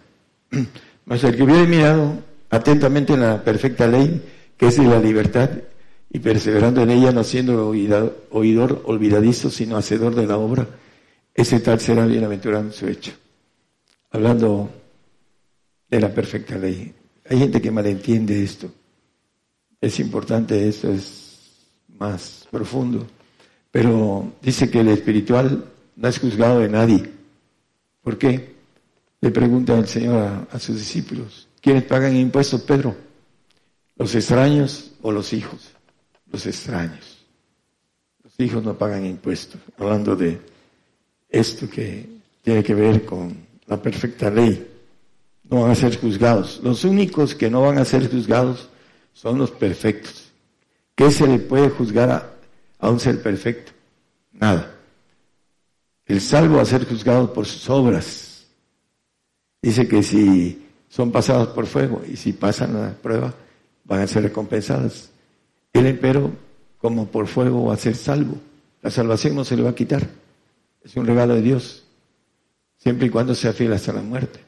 [1.07, 2.19] Mas el que hubiera mirado
[2.51, 4.23] atentamente en la perfecta ley,
[4.57, 5.51] que es la libertad,
[6.11, 10.69] y perseverando en ella, no siendo oidor, olvidadizo, sino hacedor de la obra,
[11.35, 13.13] ese tal será bienaventurado en su hecho.
[14.11, 14.71] Hablando
[15.89, 16.95] de la perfecta ley.
[17.29, 18.71] Hay gente que malentiende esto.
[19.81, 23.07] Es importante, esto es más profundo.
[23.71, 27.11] Pero dice que el espiritual no es juzgado de nadie.
[28.03, 28.55] ¿Por qué?
[29.21, 32.95] Le pregunta el Señor a, sus discípulos, ¿quiénes pagan impuestos, Pedro?
[33.97, 35.71] ¿Los extraños o los hijos?
[36.31, 37.25] Los extraños.
[38.23, 39.61] Los hijos no pagan impuestos.
[39.79, 40.39] Hablando de
[41.31, 42.07] esto que
[42.43, 43.35] tiene que ver con
[43.67, 44.71] la perfecta ley.
[45.49, 46.61] No van a ser juzgados.
[46.63, 48.69] Los únicos que no van a ser juzgados
[49.15, 50.33] son los perfectos.
[50.95, 52.35] ¿Qué se le puede juzgar a,
[52.79, 53.73] a un ser perfecto?
[54.33, 54.74] Nada.
[56.07, 58.47] El salvo a ser juzgado por sus obras.
[59.63, 63.35] Dice que si son pasados por fuego y si pasan la prueba,
[63.85, 65.11] van a ser recompensadas.
[65.73, 66.31] El empero,
[66.79, 68.37] como por fuego, va a ser salvo.
[68.83, 70.07] La salvación no se le va a quitar.
[70.83, 71.85] Es un regalo de Dios,
[72.77, 74.41] siempre y cuando sea fiel hasta la muerte.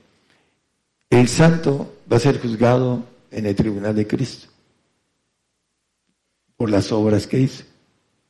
[1.08, 4.48] El santo va a ser juzgado en el tribunal de Cristo
[6.56, 7.64] por las obras que hizo,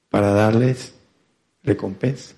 [0.08, 0.94] para darles
[1.62, 2.35] recompensa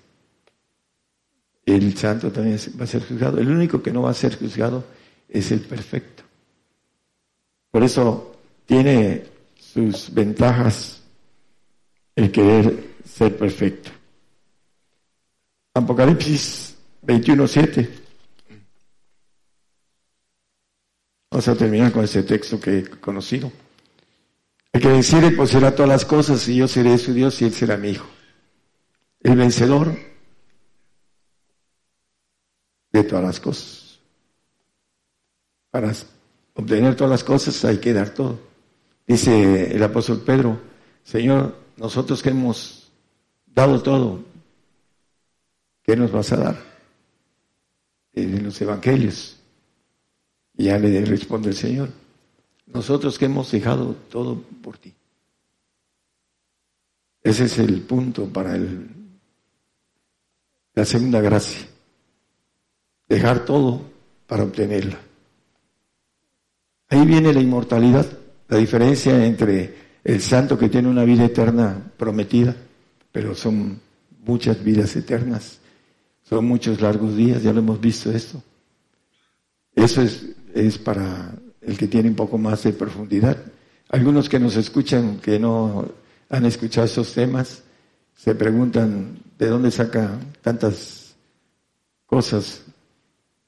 [1.71, 3.37] el santo también va a ser juzgado.
[3.39, 4.83] El único que no va a ser juzgado
[5.27, 6.23] es el perfecto.
[7.71, 11.01] Por eso tiene sus ventajas
[12.15, 13.91] el querer ser perfecto.
[15.73, 17.89] Apocalipsis 21.7.
[21.31, 23.51] Vamos a terminar con este texto que he conocido.
[24.73, 27.77] El que decide poseerá todas las cosas y yo seré su Dios y él será
[27.77, 28.07] mi hijo.
[29.21, 30.08] El vencedor
[32.91, 33.99] de todas las cosas.
[35.71, 35.93] Para
[36.55, 38.39] obtener todas las cosas hay que dar todo.
[39.05, 40.59] Dice el apóstol Pedro,
[41.03, 42.91] Señor, nosotros que hemos
[43.45, 44.23] dado todo,
[45.83, 46.57] ¿qué nos vas a dar?
[48.13, 49.37] En los evangelios.
[50.57, 51.89] Y ya le responde el Señor,
[52.67, 54.93] nosotros que hemos dejado todo por ti.
[57.23, 58.89] Ese es el punto para el,
[60.73, 61.68] la segunda gracia
[63.09, 63.81] dejar todo
[64.27, 64.99] para obtenerla.
[66.89, 68.05] Ahí viene la inmortalidad,
[68.47, 72.55] la diferencia entre el santo que tiene una vida eterna prometida,
[73.11, 73.79] pero son
[74.23, 75.59] muchas vidas eternas,
[76.23, 78.41] son muchos largos días, ya lo hemos visto esto.
[79.75, 83.37] Eso es, es para el que tiene un poco más de profundidad.
[83.89, 85.87] Algunos que nos escuchan, que no
[86.29, 87.63] han escuchado esos temas,
[88.15, 91.15] se preguntan de dónde saca tantas
[92.05, 92.63] cosas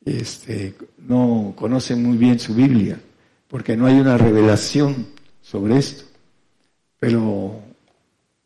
[0.06, 3.00] este, no conocen muy bien su Biblia,
[3.48, 5.08] porque no hay una revelación
[5.42, 6.06] sobre esto.
[7.00, 7.60] Pero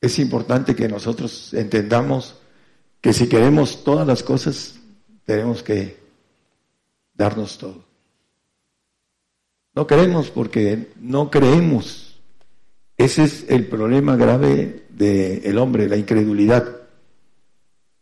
[0.01, 2.35] es importante que nosotros entendamos
[3.01, 4.79] que si queremos todas las cosas,
[5.25, 5.97] tenemos que
[7.13, 7.83] darnos todo.
[9.73, 12.19] No queremos porque no creemos.
[12.97, 16.63] Ese es el problema grave del hombre, la incredulidad.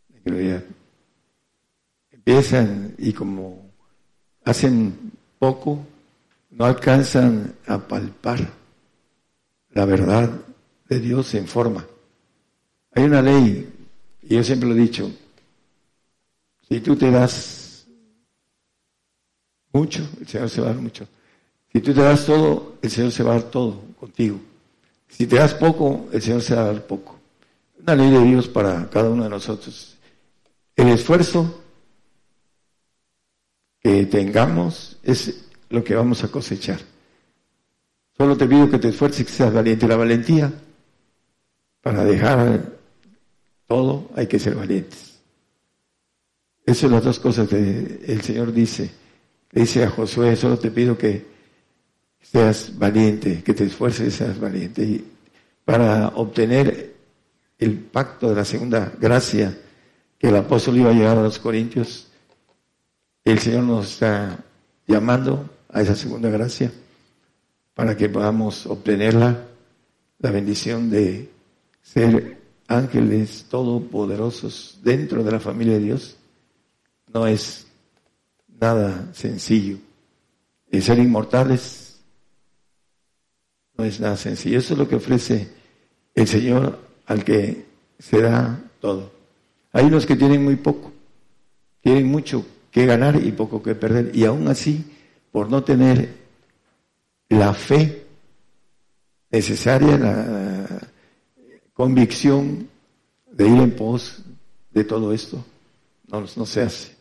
[0.08, 0.64] La incredulidad
[2.24, 3.70] empiezan y como
[4.44, 5.84] hacen poco,
[6.50, 8.50] no alcanzan a palpar
[9.72, 10.30] la verdad
[10.88, 11.86] de Dios en forma.
[12.92, 13.70] Hay una ley,
[14.22, 15.10] y yo siempre lo he dicho,
[16.66, 17.86] si tú te das
[19.72, 21.06] mucho, el Señor se va a dar mucho.
[21.72, 24.38] Si tú te das todo, el Señor se va a dar todo contigo.
[25.08, 27.18] Si te das poco, el Señor se va a dar poco.
[27.82, 29.98] Una ley de Dios para cada uno de nosotros.
[30.76, 31.63] el esfuerzo
[33.84, 36.80] que tengamos es lo que vamos a cosechar.
[38.16, 39.86] Solo te pido que te esfuerces y que seas valiente.
[39.86, 40.50] La valentía,
[41.82, 42.78] para dejar
[43.68, 45.20] todo, hay que ser valientes.
[46.64, 48.90] Esas son las dos cosas que el Señor dice.
[49.50, 51.26] Le dice a Josué, solo te pido que
[52.22, 54.82] seas valiente, que te esfuerces y seas valiente.
[54.82, 55.04] Y
[55.62, 56.94] para obtener
[57.58, 59.54] el pacto de la segunda gracia
[60.18, 62.08] que el apóstol iba a llegar a los Corintios,
[63.24, 64.44] el Señor nos está
[64.86, 66.70] llamando a esa segunda gracia
[67.72, 69.46] para que podamos obtenerla,
[70.18, 71.30] la bendición de
[71.82, 76.16] ser ángeles todopoderosos dentro de la familia de Dios.
[77.12, 77.66] No es
[78.60, 79.78] nada sencillo.
[80.70, 82.00] El ser inmortales
[83.76, 84.58] no es nada sencillo.
[84.58, 85.48] Eso es lo que ofrece
[86.14, 87.66] el Señor al que
[87.98, 89.12] se da todo.
[89.72, 90.92] Hay unos que tienen muy poco,
[91.82, 94.10] tienen mucho que ganar y poco que perder.
[94.16, 94.84] Y aún así,
[95.30, 96.08] por no tener
[97.28, 98.04] la fe
[99.30, 100.66] necesaria, la
[101.72, 102.68] convicción
[103.30, 104.22] de ir en pos
[104.72, 105.44] de todo esto,
[106.08, 106.96] no, no se hace,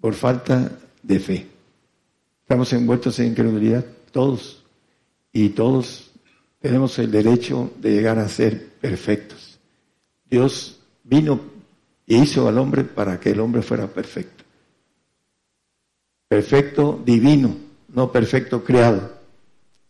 [0.00, 0.70] por falta
[1.02, 1.48] de fe.
[2.42, 4.64] Estamos envueltos en incredulidad, todos,
[5.32, 6.12] y todos
[6.60, 9.58] tenemos el derecho de llegar a ser perfectos.
[10.30, 11.40] Dios vino
[12.06, 14.33] e hizo al hombre para que el hombre fuera perfecto.
[16.34, 17.56] Perfecto divino,
[17.94, 19.20] no perfecto creado.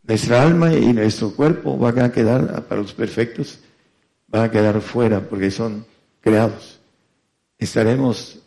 [0.02, 3.60] Nuestra alma y nuestro cuerpo van a quedar, para los perfectos,
[4.28, 5.86] van a quedar fuera porque son
[6.20, 6.80] creados.
[7.56, 8.40] Estaremos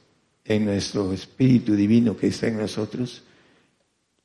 [0.45, 3.24] en nuestro espíritu divino que está en nosotros,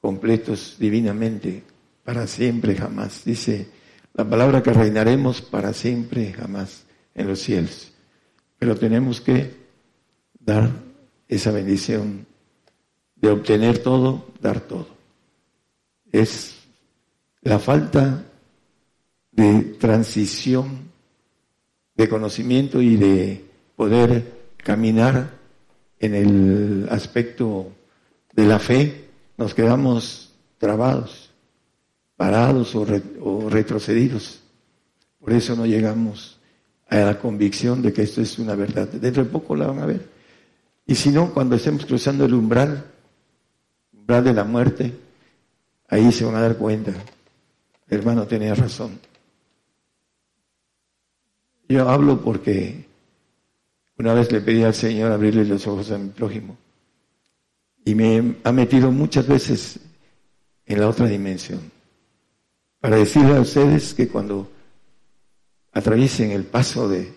[0.02, 1.62] completos divinamente,
[2.04, 3.24] para siempre jamás.
[3.24, 3.68] Dice
[4.12, 7.90] la palabra que reinaremos para siempre, jamás, en los cielos.
[8.58, 9.50] Pero tenemos que
[10.38, 10.68] dar
[11.26, 12.26] esa bendición
[13.22, 14.88] de obtener todo, dar todo.
[16.10, 16.58] Es
[17.40, 18.24] la falta
[19.30, 20.90] de transición
[21.94, 23.44] de conocimiento y de
[23.76, 25.38] poder caminar
[25.98, 27.72] en el aspecto
[28.34, 31.30] de la fe, nos quedamos trabados
[32.16, 34.42] parados o, retrocedidos.
[35.18, 36.38] Por eso no llegamos
[36.88, 38.88] a la convicción de que esto es una verdad.
[38.88, 40.08] Dentro de poco la van a ver.
[40.86, 42.91] Y si no, cuando estemos cruzando el umbral,
[44.02, 44.92] umbral de la muerte,
[45.88, 46.92] ahí se van a dar cuenta.
[47.88, 48.98] El hermano tenía razón.
[51.68, 52.84] Yo hablo porque
[53.96, 56.56] una vez le pedí al Señor abrirle los ojos a mi prójimo
[57.84, 59.78] y me ha metido muchas veces
[60.66, 61.60] en la otra dimensión
[62.80, 64.50] para decirle a ustedes que cuando
[65.72, 67.12] atraviesen el paso de,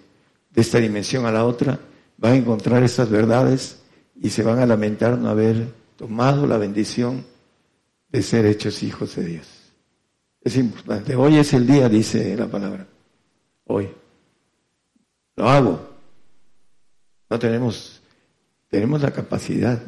[0.54, 1.80] esta dimensión a la otra,
[2.18, 3.80] van a encontrar esas verdades
[4.16, 5.68] y se van a lamentar no haber
[5.98, 7.26] tomado la bendición
[8.10, 9.48] de ser hechos hijos de Dios.
[10.42, 11.16] Es importante.
[11.16, 12.88] Hoy es el día, dice la palabra.
[13.66, 13.90] Hoy.
[15.36, 15.90] Lo hago.
[17.30, 18.02] No tenemos,
[18.70, 19.82] tenemos la capacidad.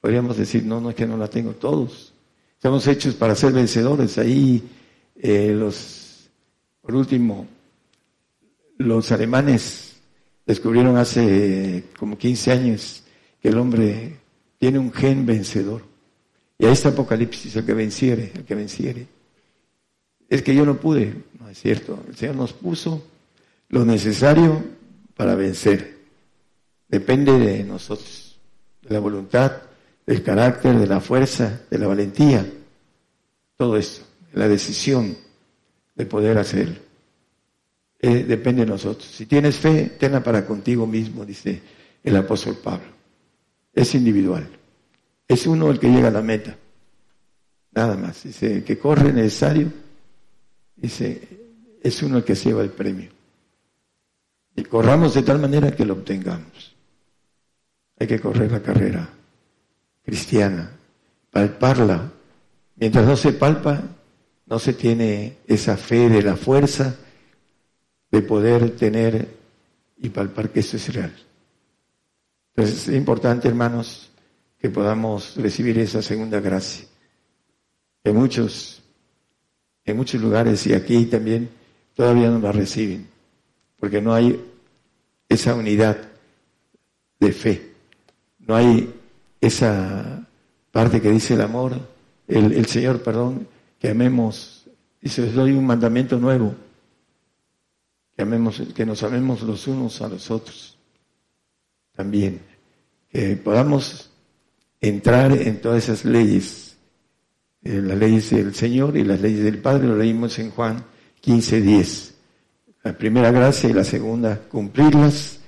[0.00, 2.12] Podríamos decir, no, no es que no la tengo todos.
[2.54, 4.18] Estamos hechos para ser vencedores.
[4.18, 4.68] Ahí
[5.16, 6.28] eh, los,
[6.82, 7.46] por último,
[8.78, 9.96] los alemanes
[10.44, 13.04] descubrieron hace como 15 años
[13.40, 14.19] que el hombre
[14.60, 15.82] tiene un gen vencedor.
[16.56, 19.08] Y a este Apocalipsis, el que venciere, el que venciere.
[20.28, 21.98] Es que yo no pude, no es cierto.
[22.06, 23.02] El Señor nos puso
[23.70, 24.62] lo necesario
[25.16, 25.98] para vencer.
[26.86, 28.38] Depende de nosotros,
[28.82, 29.62] de la voluntad,
[30.06, 32.46] del carácter, de la fuerza, de la valentía.
[33.56, 35.16] Todo esto la decisión
[35.94, 36.76] de poder hacerlo.
[37.98, 39.08] Eh, depende de nosotros.
[39.08, 41.60] Si tienes fe, tenla para contigo mismo, dice
[42.02, 42.99] el apóstol Pablo.
[43.72, 44.48] Es individual.
[45.26, 46.56] Es uno el que llega a la meta.
[47.72, 48.22] Nada más.
[48.24, 49.72] Dice, el que corre necesario,
[50.76, 51.28] dice,
[51.82, 53.10] es uno el que lleva el premio.
[54.56, 56.76] Y corramos de tal manera que lo obtengamos.
[57.98, 59.08] Hay que correr la carrera
[60.02, 60.70] cristiana,
[61.30, 62.10] palparla.
[62.76, 63.82] Mientras no se palpa,
[64.46, 66.96] no se tiene esa fe de la fuerza
[68.10, 69.28] de poder tener
[69.98, 71.14] y palpar que esto es real.
[72.60, 74.10] Es importante, hermanos,
[74.58, 76.86] que podamos recibir esa segunda gracia.
[78.04, 78.82] En muchos,
[79.84, 81.48] en muchos lugares y aquí también
[81.94, 83.06] todavía no la reciben,
[83.78, 84.38] porque no hay
[85.28, 85.96] esa unidad
[87.18, 87.72] de fe,
[88.38, 88.92] no hay
[89.40, 90.26] esa
[90.70, 91.72] parte que dice el amor,
[92.28, 93.46] el, el Señor, perdón,
[93.78, 94.66] que amemos,
[95.00, 96.54] dice, les doy un mandamiento nuevo,
[98.14, 100.76] que amemos, que nos amemos los unos a los otros.
[101.94, 102.49] también,
[103.10, 104.10] que podamos
[104.80, 106.76] entrar en todas esas leyes,
[107.62, 110.84] eh, las leyes del Señor y las leyes del Padre, lo leímos en Juan
[111.20, 112.14] 15, 10.
[112.82, 115.40] La primera gracia y la segunda, cumplirlas,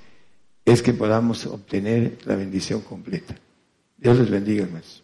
[0.65, 3.35] es que podamos obtener la bendición completa.
[3.97, 5.03] Dios les bendiga, hermanos.